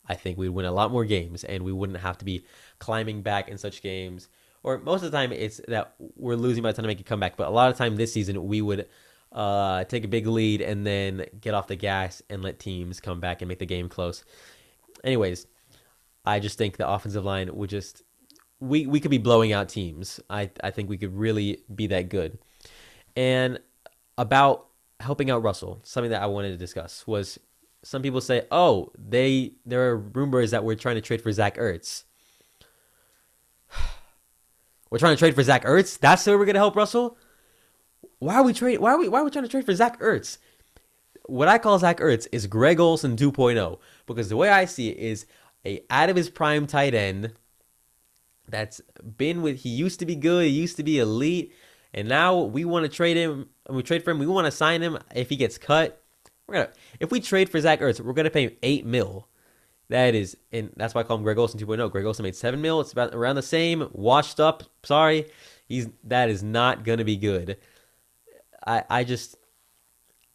I 0.07 0.15
think 0.15 0.37
we'd 0.37 0.49
win 0.51 0.67
a 0.67 0.73
lot 0.73 0.91
more 0.91 1.05
games 1.05 1.45
and 1.45 1.63
we 1.63 1.73
wouldn't 1.73 2.01
have 2.01 2.19
to 2.19 2.25
be 2.25 2.45
climbing 2.79 3.23
back 3.23 3.49
in 3.49 3.57
such 3.57 3.83
games. 3.83 4.29
Or 4.63 4.79
most 4.79 5.03
of 5.03 5.11
the 5.11 5.17
time, 5.17 5.33
it's 5.33 5.61
that 5.69 5.95
we're 6.17 6.37
losing 6.37 6.63
by 6.63 6.71
the 6.71 6.77
time 6.77 6.85
to 6.85 6.89
make 6.89 7.01
a 7.01 7.05
comeback. 7.05 7.37
But 7.37 7.49
a 7.49 7.51
lot 7.51 7.71
of 7.71 7.79
time 7.79 7.97
this 7.97 8.13
season, 8.13 8.47
we 8.47 8.61
would 8.61 8.87
uh, 9.33 9.85
take 9.85 10.05
a 10.05 10.09
big 10.09 10.27
lead 10.27 10.61
and 10.61 10.87
then 10.87 11.27
get 11.41 11.55
off 11.55 11.67
the 11.67 11.77
gas 11.77 12.23
and 12.29 12.43
let 12.43 12.59
teams 12.59 13.01
come 13.01 13.21
back 13.21 13.41
and 13.41 13.49
make 13.49 13.59
the 13.59 13.67
game 13.67 13.89
close. 13.89 14.25
Anyways, 15.03 15.47
I 16.25 16.41
just 16.41 16.59
think 16.59 16.77
the 16.77 16.89
offensive 16.89 17.25
line 17.25 17.55
would 17.55 17.71
just 17.71 18.03
we 18.61 18.87
we 18.87 19.01
could 19.01 19.11
be 19.11 19.19
blowing 19.19 19.53
out 19.53 19.69
teams. 19.69 20.21
I 20.29 20.51
I 20.63 20.71
think 20.71 20.89
we 20.89 20.99
could 20.99 21.17
really 21.17 21.63
be 21.75 21.87
that 21.89 22.09
good. 22.09 22.39
And 23.17 23.59
about 24.19 24.67
helping 25.01 25.31
out 25.31 25.43
Russell, 25.43 25.81
something 25.83 26.11
that 26.11 26.23
I 26.23 26.27
wanted 26.27 26.51
to 26.51 26.57
discuss 26.57 27.07
was 27.07 27.39
some 27.83 28.03
people 28.03 28.21
say, 28.21 28.47
"Oh, 28.51 28.93
they 28.99 29.55
there 29.65 29.89
are 29.89 29.97
rumors 29.97 30.51
that 30.51 30.65
we're 30.65 30.75
trying 30.75 30.97
to 30.97 31.01
trade 31.01 31.23
for 31.23 31.33
Zach 31.33 31.57
Ertz." 31.57 32.05
We're 34.91 34.99
trying 34.99 35.15
to 35.15 35.19
trade 35.19 35.35
for 35.35 35.43
Zach 35.43 35.65
Ertz. 35.65 35.99
That's 35.99 36.27
where 36.27 36.39
we're 36.39 36.47
gonna 36.47 36.59
help 36.59 36.77
Russell. 36.77 37.17
Why 38.19 38.35
are 38.35 38.43
we 38.43 38.53
trade? 38.53 38.81
Why 38.81 38.93
are 38.93 38.99
we? 38.99 39.09
Why 39.09 39.21
are 39.21 39.25
we 39.25 39.31
trying 39.31 39.45
to 39.45 39.51
trade 39.51 39.67
for 39.67 39.75
Zach 39.75 40.01
Ertz? 40.01 40.39
What 41.27 41.49
I 41.49 41.59
call 41.59 41.79
Zach 41.79 41.99
Ertz 41.99 42.27
is 42.33 42.47
Greg 42.47 42.81
Olsen 42.81 43.17
2.0 43.17 43.79
because 44.07 44.29
the 44.29 44.37
way 44.37 44.49
I 44.49 44.65
see 44.65 44.91
it 44.91 44.99
is 44.99 45.27
a 45.65 45.83
out 45.91 46.11
of 46.11 46.17
his 46.17 46.29
prime 46.29 46.67
tight 46.67 46.95
end 46.95 47.33
that's 48.49 48.81
been 49.17 49.43
with. 49.43 49.61
He 49.61 49.69
used 49.69 50.01
to 50.01 50.07
be 50.07 50.17
good. 50.17 50.47
He 50.47 50.51
used 50.51 50.77
to 50.77 50.83
be 50.83 50.99
elite, 50.99 51.55
and 51.95 52.09
now 52.09 52.41
we 52.41 52.65
want 52.65 52.85
to 52.85 52.89
trade 52.89 53.17
him. 53.17 53.49
We 53.69 53.83
trade 53.83 54.03
for 54.03 54.11
him. 54.11 54.19
We 54.19 54.27
want 54.27 54.47
to 54.47 54.51
sign 54.51 54.83
him 54.83 54.99
if 55.15 55.29
he 55.29 55.37
gets 55.37 55.57
cut 55.57 56.01
we're 56.51 56.65
gonna 56.65 56.71
if 56.99 57.13
we 57.13 57.21
trade 57.21 57.49
for 57.49 57.61
Zach 57.61 57.81
Ertz, 57.81 58.01
we're 58.01 58.13
gonna 58.13 58.31
pay 58.31 58.45
him 58.45 58.57
eight 58.63 58.85
mil. 58.85 59.29
That 59.91 60.15
is, 60.15 60.37
and 60.53 60.73
that's 60.77 60.95
why 60.95 61.01
I 61.01 61.05
call 61.05 61.17
him 61.17 61.25
Greg 61.25 61.37
Olsen 61.37 61.59
2.0. 61.59 61.91
Greg 61.91 62.05
Olsen 62.05 62.23
made 62.23 62.37
seven 62.37 62.61
mil. 62.63 62.81
It's 62.81 62.93
about 62.93 63.13
around 63.13 63.35
the 63.35 63.43
same. 63.43 63.89
Washed 63.93 64.39
up. 64.39 64.63
Sorry, 64.85 65.27
he's 65.67 65.89
that 66.05 66.31
is 66.31 66.45
not 66.45 66.85
gonna 66.85 67.05
be 67.05 67.17
good. 67.17 67.57
I 68.65 68.85
I 68.89 69.05
just 69.05 69.37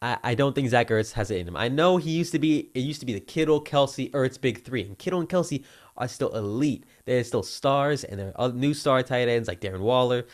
I, 0.01 0.17
I 0.23 0.35
don't 0.35 0.53
think 0.53 0.67
Zach 0.69 0.89
Ertz 0.89 1.13
has 1.13 1.31
it 1.31 1.37
in 1.37 1.47
him. 1.47 1.55
I 1.55 1.69
know 1.69 1.95
he 1.95 2.11
used 2.11 2.33
to 2.33 2.39
be 2.39 2.69
it 2.73 2.81
used 2.81 2.99
to 2.99 3.05
be 3.05 3.13
the 3.13 3.21
Kittle, 3.21 3.63
Kelce, 3.63 4.11
Ertz 4.11 4.39
big 4.39 4.63
three, 4.63 4.83
and 4.83 4.97
Kittle 4.97 5.21
and 5.21 5.29
Kelce 5.29 5.63
are 5.95 6.09
still 6.09 6.35
elite. 6.35 6.83
They're 7.05 7.23
still 7.23 7.43
stars, 7.43 8.03
and 8.03 8.19
they're 8.19 8.51
new 8.51 8.73
star 8.73 9.03
tight 9.03 9.29
ends 9.29 9.47
like 9.47 9.61
Darren 9.61 9.79
Waller, 9.79 10.25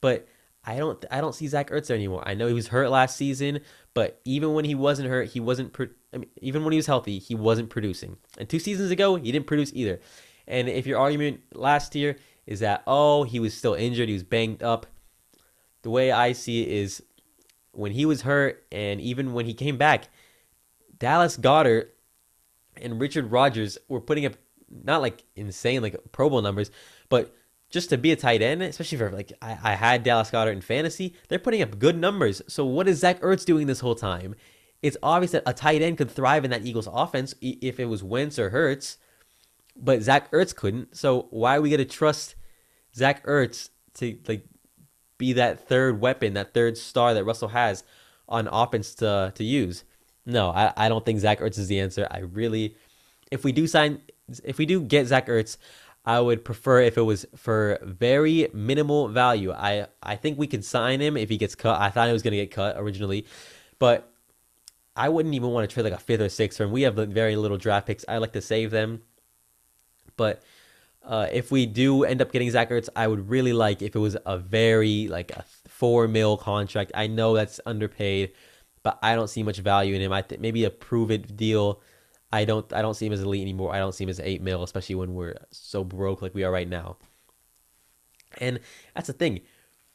but 0.00 0.26
I 0.64 0.78
don't 0.78 1.04
I 1.10 1.20
don't 1.20 1.34
see 1.34 1.48
Zach 1.48 1.68
Ertz 1.68 1.90
anymore. 1.90 2.26
I 2.26 2.32
know 2.32 2.46
he 2.46 2.54
was 2.54 2.68
hurt 2.68 2.90
last 2.90 3.18
season, 3.18 3.60
but 3.92 4.20
even 4.24 4.54
when 4.54 4.64
he 4.64 4.74
wasn't 4.74 5.10
hurt, 5.10 5.28
he 5.28 5.40
wasn't. 5.40 5.76
I 6.12 6.18
mean, 6.18 6.30
even 6.40 6.64
when 6.64 6.72
he 6.72 6.76
was 6.76 6.86
healthy, 6.86 7.18
he 7.18 7.34
wasn't 7.34 7.70
producing. 7.70 8.16
And 8.38 8.48
two 8.48 8.58
seasons 8.58 8.90
ago, 8.90 9.16
he 9.16 9.30
didn't 9.30 9.46
produce 9.46 9.70
either. 9.74 10.00
And 10.46 10.68
if 10.68 10.86
your 10.86 10.98
argument 10.98 11.40
last 11.54 11.94
year 11.94 12.16
is 12.46 12.60
that 12.60 12.82
oh 12.86 13.22
he 13.22 13.38
was 13.38 13.54
still 13.54 13.74
injured, 13.74 14.08
he 14.08 14.14
was 14.14 14.24
banged 14.24 14.62
up, 14.62 14.86
the 15.82 15.90
way 15.90 16.10
I 16.10 16.32
see 16.32 16.62
it 16.62 16.68
is 16.68 17.02
when 17.72 17.92
he 17.92 18.04
was 18.04 18.22
hurt 18.22 18.64
and 18.72 19.00
even 19.00 19.32
when 19.32 19.46
he 19.46 19.54
came 19.54 19.76
back, 19.76 20.08
Dallas 20.98 21.36
Goedert 21.36 21.88
and 22.76 23.00
Richard 23.00 23.30
Rodgers 23.30 23.78
were 23.88 24.00
putting 24.00 24.26
up 24.26 24.34
not 24.68 25.00
like 25.00 25.24
insane 25.36 25.82
like 25.82 25.96
Pro 26.12 26.28
Bowl 26.28 26.42
numbers, 26.42 26.70
but 27.08 27.34
just 27.70 27.88
to 27.90 27.98
be 27.98 28.10
a 28.10 28.16
tight 28.16 28.42
end, 28.42 28.62
especially 28.62 28.98
for 28.98 29.10
like 29.10 29.32
I, 29.40 29.56
I 29.62 29.74
had 29.74 30.02
Dallas 30.02 30.30
Goedert 30.30 30.52
in 30.52 30.60
fantasy, 30.60 31.14
they're 31.28 31.38
putting 31.38 31.62
up 31.62 31.78
good 31.78 31.96
numbers. 31.96 32.42
So 32.48 32.64
what 32.64 32.88
is 32.88 32.98
Zach 32.98 33.20
Ertz 33.20 33.44
doing 33.44 33.66
this 33.66 33.80
whole 33.80 33.94
time? 33.94 34.34
It's 34.82 34.96
obvious 35.02 35.32
that 35.32 35.42
a 35.46 35.52
tight 35.52 35.82
end 35.82 35.98
could 35.98 36.10
thrive 36.10 36.44
in 36.44 36.50
that 36.50 36.64
Eagles 36.64 36.88
offense 36.90 37.34
if 37.40 37.78
it 37.78 37.86
was 37.86 38.02
Wentz 38.02 38.38
or 38.38 38.50
Hurts, 38.50 38.96
but 39.76 40.02
Zach 40.02 40.30
Ertz 40.30 40.54
couldn't. 40.54 40.96
So 40.96 41.26
why 41.30 41.56
are 41.56 41.60
we 41.60 41.70
gonna 41.70 41.84
trust 41.84 42.34
Zach 42.94 43.24
Ertz 43.26 43.70
to 43.94 44.18
like 44.26 44.46
be 45.18 45.34
that 45.34 45.68
third 45.68 46.00
weapon, 46.00 46.34
that 46.34 46.54
third 46.54 46.78
star 46.78 47.12
that 47.14 47.24
Russell 47.24 47.48
has 47.48 47.84
on 48.28 48.48
offense 48.48 48.94
to 48.96 49.32
to 49.34 49.44
use? 49.44 49.84
No, 50.24 50.50
I, 50.50 50.72
I 50.76 50.88
don't 50.88 51.04
think 51.04 51.20
Zach 51.20 51.40
Ertz 51.40 51.58
is 51.58 51.68
the 51.68 51.80
answer. 51.80 52.06
I 52.10 52.20
really, 52.20 52.76
if 53.30 53.44
we 53.44 53.52
do 53.52 53.66
sign, 53.66 54.00
if 54.44 54.58
we 54.58 54.66
do 54.66 54.80
get 54.80 55.06
Zach 55.06 55.26
Ertz, 55.26 55.56
I 56.04 56.20
would 56.20 56.44
prefer 56.44 56.80
if 56.80 56.96
it 56.96 57.02
was 57.02 57.26
for 57.36 57.78
very 57.82 58.48
minimal 58.54 59.08
value. 59.08 59.52
I 59.52 59.86
I 60.02 60.16
think 60.16 60.38
we 60.38 60.46
could 60.46 60.64
sign 60.64 61.00
him 61.00 61.16
if 61.16 61.28
he 61.28 61.36
gets 61.36 61.54
cut. 61.54 61.80
I 61.80 61.90
thought 61.90 62.06
he 62.06 62.12
was 62.12 62.22
to 62.22 62.30
get 62.30 62.50
cut 62.50 62.76
originally, 62.78 63.26
but 63.78 64.09
I 64.96 65.08
wouldn't 65.08 65.34
even 65.34 65.50
want 65.50 65.68
to 65.68 65.72
trade 65.72 65.84
like 65.84 65.92
a 65.92 65.98
fifth 65.98 66.20
or 66.20 66.28
sixth 66.28 66.60
him. 66.60 66.72
We 66.72 66.82
have 66.82 66.94
very 66.94 67.36
little 67.36 67.56
draft 67.56 67.86
picks. 67.86 68.04
I 68.08 68.18
like 68.18 68.32
to 68.32 68.40
save 68.40 68.70
them, 68.70 69.02
but 70.16 70.42
uh, 71.04 71.28
if 71.32 71.50
we 71.50 71.66
do 71.66 72.04
end 72.04 72.20
up 72.20 72.32
getting 72.32 72.50
Zach 72.50 72.70
Ertz, 72.70 72.88
I 72.94 73.06
would 73.06 73.28
really 73.30 73.52
like 73.52 73.82
if 73.82 73.96
it 73.96 73.98
was 73.98 74.16
a 74.26 74.38
very 74.38 75.08
like 75.08 75.30
a 75.30 75.44
four 75.68 76.08
mil 76.08 76.36
contract. 76.36 76.92
I 76.94 77.06
know 77.06 77.34
that's 77.34 77.60
underpaid, 77.64 78.32
but 78.82 78.98
I 79.02 79.14
don't 79.14 79.28
see 79.28 79.42
much 79.42 79.58
value 79.58 79.94
in 79.94 80.00
him. 80.00 80.12
I 80.12 80.22
think 80.22 80.40
maybe 80.40 80.64
a 80.64 80.70
prove 80.70 81.10
it 81.10 81.36
deal 81.36 81.80
I 82.32 82.44
don't 82.44 82.72
I 82.72 82.82
don't 82.82 82.94
see 82.94 83.06
him 83.06 83.12
as 83.12 83.22
elite 83.22 83.42
anymore. 83.42 83.74
I 83.74 83.78
don't 83.78 83.92
see 83.92 84.04
him 84.04 84.10
as 84.10 84.20
eight 84.20 84.42
mil, 84.42 84.62
especially 84.62 84.94
when 84.94 85.14
we're 85.14 85.36
so 85.50 85.82
broke 85.82 86.22
like 86.22 86.34
we 86.34 86.44
are 86.44 86.52
right 86.52 86.68
now. 86.68 86.96
And 88.38 88.60
that's 88.94 89.08
the 89.08 89.12
thing. 89.12 89.40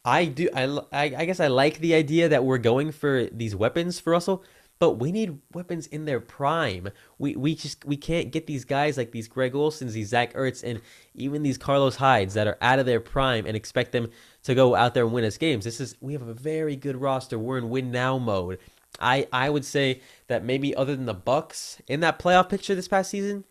I 0.03 0.25
do 0.25 0.49
I, 0.53 0.65
I, 0.91 1.03
I 1.17 1.25
guess 1.25 1.39
I 1.39 1.47
like 1.47 1.79
the 1.79 1.95
idea 1.95 2.29
that 2.29 2.43
we're 2.43 2.57
going 2.57 2.91
for 2.91 3.25
these 3.31 3.55
weapons 3.55 3.99
for 3.99 4.11
Russell, 4.11 4.43
but 4.77 4.93
we 4.93 5.11
need 5.11 5.39
weapons 5.53 5.87
in 5.87 6.05
their 6.05 6.19
prime. 6.19 6.89
We 7.17 7.35
we 7.35 7.55
just 7.55 7.85
we 7.85 7.97
can't 7.97 8.31
get 8.31 8.47
these 8.47 8.65
guys 8.65 8.97
like 8.97 9.11
these 9.11 9.27
Greg 9.27 9.53
Olsens, 9.53 9.93
these 9.93 10.09
Zach 10.09 10.33
Ertz, 10.33 10.63
and 10.63 10.81
even 11.13 11.43
these 11.43 11.57
Carlos 11.57 11.95
Hydes 11.95 12.33
that 12.33 12.47
are 12.47 12.57
out 12.61 12.79
of 12.79 12.85
their 12.85 12.99
prime 12.99 13.45
and 13.45 13.55
expect 13.55 13.91
them 13.91 14.09
to 14.43 14.53
go 14.53 14.75
out 14.75 14.93
there 14.93 15.05
and 15.05 15.13
win 15.13 15.23
us 15.23 15.37
games. 15.37 15.63
This 15.63 15.79
is 15.79 15.95
we 16.01 16.13
have 16.13 16.27
a 16.27 16.33
very 16.33 16.75
good 16.75 16.97
roster. 16.97 17.39
We're 17.39 17.57
in 17.57 17.69
win 17.69 17.91
now 17.91 18.17
mode. 18.17 18.59
I 18.99 19.27
I 19.31 19.49
would 19.49 19.65
say 19.65 20.01
that 20.27 20.43
maybe 20.43 20.75
other 20.75 20.95
than 20.95 21.05
the 21.05 21.15
Bucs 21.15 21.79
in 21.87 22.01
that 22.01 22.19
playoff 22.19 22.49
picture 22.49 22.75
this 22.75 22.87
past 22.87 23.09
season, 23.09 23.45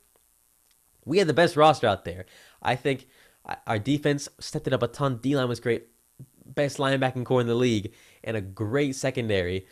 we 1.04 1.18
had 1.18 1.26
the 1.26 1.34
best 1.34 1.56
roster 1.56 1.86
out 1.86 2.04
there. 2.04 2.26
I 2.62 2.76
think 2.76 3.06
uh, 3.46 3.56
our 3.66 3.78
defense 3.78 4.28
stepped 4.40 4.66
it 4.66 4.72
up 4.72 4.82
a 4.82 4.88
ton. 4.88 5.18
D 5.22 5.36
line 5.36 5.48
was 5.48 5.60
great, 5.60 5.86
best 6.44 6.76
linebacking 6.76 7.24
corps 7.24 7.40
in 7.40 7.46
the 7.46 7.54
league, 7.54 7.92
and 8.22 8.36
a 8.36 8.42
great 8.42 8.94
secondary. 8.94 9.66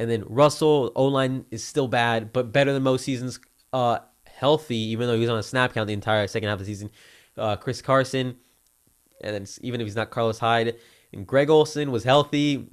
And 0.00 0.10
then 0.10 0.24
Russell 0.26 0.92
O 0.96 1.04
line 1.04 1.44
is 1.50 1.62
still 1.62 1.86
bad, 1.86 2.32
but 2.32 2.52
better 2.52 2.72
than 2.72 2.82
most 2.82 3.04
seasons. 3.04 3.38
Uh, 3.70 3.98
healthy, 4.26 4.78
even 4.78 5.06
though 5.06 5.12
he 5.12 5.20
was 5.20 5.28
on 5.28 5.36
a 5.36 5.42
snap 5.42 5.74
count 5.74 5.86
the 5.86 5.92
entire 5.92 6.26
second 6.26 6.48
half 6.48 6.58
of 6.58 6.60
the 6.60 6.72
season. 6.72 6.90
Uh, 7.36 7.56
Chris 7.56 7.82
Carson, 7.82 8.36
and 9.20 9.34
then 9.34 9.46
even 9.60 9.78
if 9.82 9.86
he's 9.86 9.96
not 9.96 10.08
Carlos 10.08 10.38
Hyde, 10.38 10.76
and 11.12 11.26
Greg 11.26 11.50
Olsen 11.50 11.90
was 11.90 12.02
healthy, 12.02 12.66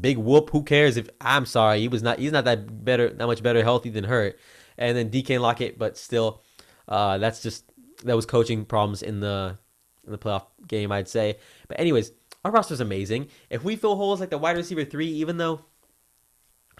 Big 0.00 0.16
whoop. 0.16 0.50
Who 0.50 0.62
cares 0.62 0.96
if 0.96 1.10
I'm 1.20 1.44
sorry? 1.44 1.80
He 1.80 1.88
was 1.88 2.02
not. 2.02 2.20
He's 2.20 2.32
not 2.32 2.44
that 2.44 2.84
better. 2.84 3.10
That 3.10 3.26
much 3.26 3.42
better 3.42 3.62
healthy 3.64 3.90
than 3.90 4.04
hurt. 4.04 4.38
And 4.78 4.96
then 4.96 5.10
DK 5.10 5.40
Lockett, 5.40 5.76
but 5.78 5.98
still, 5.98 6.42
uh, 6.88 7.18
that's 7.18 7.42
just 7.42 7.64
that 8.04 8.16
was 8.16 8.24
coaching 8.24 8.64
problems 8.64 9.02
in 9.02 9.20
the 9.20 9.58
in 10.06 10.12
the 10.12 10.18
playoff 10.18 10.46
game. 10.66 10.90
I'd 10.90 11.08
say. 11.08 11.36
But 11.68 11.80
anyways, 11.80 12.12
our 12.44 12.50
roster's 12.50 12.80
amazing. 12.80 13.28
If 13.50 13.62
we 13.62 13.76
fill 13.76 13.96
holes 13.96 14.20
like 14.20 14.30
the 14.30 14.38
wide 14.38 14.56
receiver 14.56 14.84
three, 14.84 15.08
even 15.08 15.36
though 15.36 15.66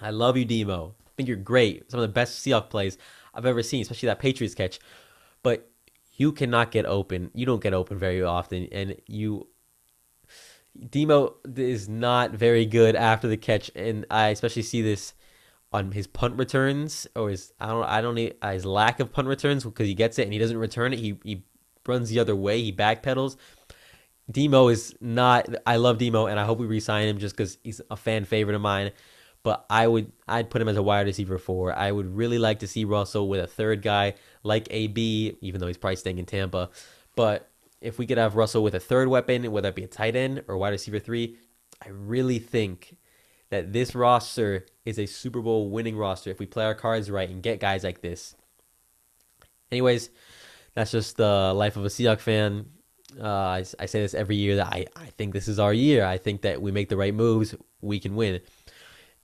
I 0.01 0.11
love 0.11 0.37
you, 0.37 0.45
Demo. 0.45 0.95
I 1.07 1.11
think 1.17 1.29
you're 1.29 1.37
great. 1.39 1.91
Some 1.91 2.01
of 2.01 2.03
the 2.03 2.13
best 2.13 2.45
Seahawks 2.45 2.71
plays 2.71 2.99
I've 3.33 3.47
ever 3.47 3.63
seen, 3.63 3.83
especially 3.83 4.09
that 4.09 4.19
Patriots 4.19 4.55
catch. 4.55 4.81
But 5.43 5.71
you 6.17 6.33
cannot 6.33 6.71
get 6.71 6.87
open. 6.87 7.31
You 7.35 7.47
don't 7.47 7.63
get 7.63 7.75
open 7.75 7.99
very 7.99 8.23
often, 8.23 8.69
and 8.73 8.97
you 9.07 9.49
Demo 10.91 11.37
is 11.57 11.89
not 11.89 12.33
very 12.33 12.67
good 12.67 12.97
after 12.97 13.29
the 13.29 13.37
catch, 13.37 13.71
and 13.77 14.05
I 14.11 14.29
especially 14.29 14.63
see 14.63 14.83
this 14.83 15.15
on 15.73 15.91
his 15.91 16.07
punt 16.07 16.37
returns 16.37 17.07
or 17.17 17.31
his 17.31 17.53
I 17.61 17.67
don't 17.67 17.85
I 17.85 18.01
don't 18.01 18.15
need, 18.15 18.35
uh, 18.43 18.53
his 18.53 18.65
lack 18.65 19.01
of 19.01 19.13
punt 19.13 19.29
returns 19.29 19.65
because 19.65 19.89
he 19.89 19.95
gets 19.95 20.19
it 20.19 20.23
and 20.23 20.33
he 20.33 20.39
doesn't 20.39 20.57
return 20.59 20.93
it. 20.93 20.99
He 20.99 21.19
he 21.25 21.45
runs 21.87 22.11
the 22.11 22.19
other 22.19 22.37
way. 22.37 22.63
He 22.63 22.73
backpedals. 22.73 23.37
Demo 24.31 24.69
is 24.69 24.95
not. 25.01 25.49
I 25.67 25.77
love 25.77 25.99
Demo 25.99 26.27
and 26.27 26.41
I 26.41 26.45
hope 26.45 26.59
we 26.59 26.67
resign 26.67 27.09
him 27.09 27.19
just 27.19 27.37
because 27.37 27.59
he's 27.63 27.81
a 27.91 27.97
fan 27.97 28.25
favorite 28.25 28.55
of 28.55 28.63
mine. 28.63 28.93
But 29.45 29.67
I 29.71 29.87
would 29.87 30.11
I'd 30.27 30.51
put 30.51 30.61
him 30.61 30.69
as 30.69 30.77
a 30.77 30.83
wide 30.83 31.07
receiver 31.07 31.39
four. 31.39 31.73
I 31.73 31.93
would 31.93 32.17
really 32.17 32.39
like 32.39 32.59
to 32.61 32.67
see 32.67 32.85
Russell 32.85 33.29
with 33.29 33.41
a 33.41 33.47
third 33.47 33.83
guy 33.83 34.15
like 34.43 34.67
AB, 34.71 35.37
even 35.41 35.61
though 35.61 35.69
he's 35.69 35.79
probably 35.79 35.97
staying 35.97 36.19
in 36.19 36.27
Tampa. 36.27 36.71
But 37.15 37.51
if 37.81 37.99
we 37.99 38.07
could 38.07 38.19
have 38.19 38.35
Russell 38.35 38.65
with 38.65 38.75
a 38.75 38.81
third 38.81 39.09
weapon, 39.09 39.53
whether 39.53 39.69
it 39.69 39.75
be 39.77 39.85
a 39.85 39.87
tight 39.87 40.17
end 40.17 40.43
or 40.49 40.57
wide 40.57 40.71
receiver 40.71 40.99
three, 40.99 41.37
I 41.85 41.91
really 41.91 42.39
think 42.39 42.97
that 43.51 43.73
this 43.73 43.95
roster 43.95 44.65
is 44.85 44.99
a 44.99 45.07
Super 45.07 45.41
Bowl 45.41 45.71
winning 45.71 45.97
roster 45.97 46.31
if 46.31 46.39
we 46.39 46.47
play 46.47 46.65
our 46.65 46.75
cards 46.75 47.11
right 47.11 47.29
and 47.29 47.43
get 47.43 47.61
guys 47.61 47.85
like 47.85 48.01
this. 48.01 48.35
Anyways, 49.71 50.09
that's 50.75 50.91
just 50.91 51.19
the 51.19 51.53
life 51.55 51.77
of 51.77 51.85
a 51.85 51.89
Seahawks 51.89 52.21
fan. 52.21 52.67
Uh, 53.21 53.29
I, 53.29 53.65
I 53.79 53.87
say 53.87 54.01
this 54.01 54.15
every 54.15 54.37
year 54.37 54.57
that 54.57 54.69
I, 54.69 54.87
I 54.97 55.07
think 55.07 55.35
this 55.35 55.47
is 55.47 55.59
our 55.59 55.73
year. 55.73 56.05
I 56.05 56.19
think 56.19 56.43
that 56.43 56.61
we 56.61 56.73
make 56.73 56.89
the 56.89 56.97
right 56.97 57.15
moves, 57.15 57.55
we 57.81 58.01
can 58.01 58.17
win. 58.17 58.41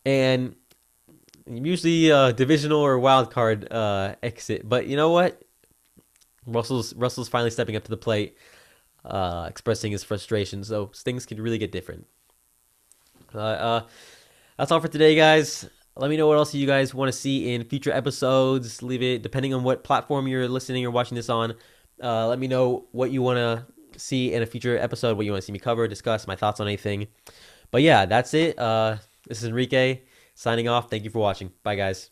And 0.04 0.56
usually 1.46 2.10
uh, 2.12 2.32
divisional 2.32 2.80
or 2.80 2.98
wild 2.98 3.30
card 3.30 3.70
uh, 3.72 4.14
exit. 4.22 4.68
But 4.68 4.86
you 4.86 4.96
know 4.96 5.10
what? 5.10 5.42
Russell's 6.46 6.94
Russell's 6.94 7.28
finally 7.28 7.50
stepping 7.50 7.76
up 7.76 7.84
to 7.84 7.90
the 7.90 7.96
plate, 7.96 8.36
uh, 9.04 9.46
expressing 9.48 9.92
his 9.92 10.04
frustration. 10.04 10.64
So 10.64 10.86
things 10.94 11.26
could 11.26 11.40
really 11.40 11.58
get 11.58 11.72
different. 11.72 12.06
Uh, 13.34 13.38
uh, 13.38 13.86
that's 14.56 14.72
all 14.72 14.80
for 14.80 14.88
today, 14.88 15.14
guys. 15.14 15.68
Let 15.96 16.08
me 16.08 16.16
know 16.16 16.28
what 16.28 16.38
else 16.38 16.54
you 16.54 16.66
guys 16.66 16.94
want 16.94 17.12
to 17.12 17.18
see 17.18 17.52
in 17.52 17.64
future 17.64 17.92
episodes. 17.92 18.82
Leave 18.82 19.02
it 19.02 19.22
depending 19.22 19.52
on 19.54 19.62
what 19.64 19.84
platform 19.84 20.28
you're 20.28 20.48
listening 20.48 20.84
or 20.86 20.90
watching 20.90 21.14
this 21.14 21.28
on. 21.28 21.54
Uh, 22.02 22.26
let 22.26 22.38
me 22.38 22.46
know 22.46 22.86
what 22.92 23.10
you 23.10 23.20
want 23.20 23.36
to 23.36 23.66
see 23.98 24.32
in 24.32 24.42
a 24.42 24.46
future 24.46 24.78
episode, 24.78 25.16
what 25.16 25.26
you 25.26 25.32
want 25.32 25.42
to 25.42 25.46
see 25.46 25.52
me 25.52 25.58
cover, 25.58 25.86
discuss, 25.86 26.26
my 26.26 26.36
thoughts 26.36 26.58
on 26.60 26.66
anything. 26.66 27.08
But 27.70 27.82
yeah, 27.82 28.06
that's 28.06 28.32
it. 28.34 28.58
This 29.28 29.42
is 29.42 29.48
Enrique 29.48 30.02
signing 30.34 30.68
off. 30.68 30.90
Thank 30.90 31.04
you 31.04 31.10
for 31.10 31.18
watching. 31.18 31.52
Bye, 31.62 31.76
guys. 31.76 32.10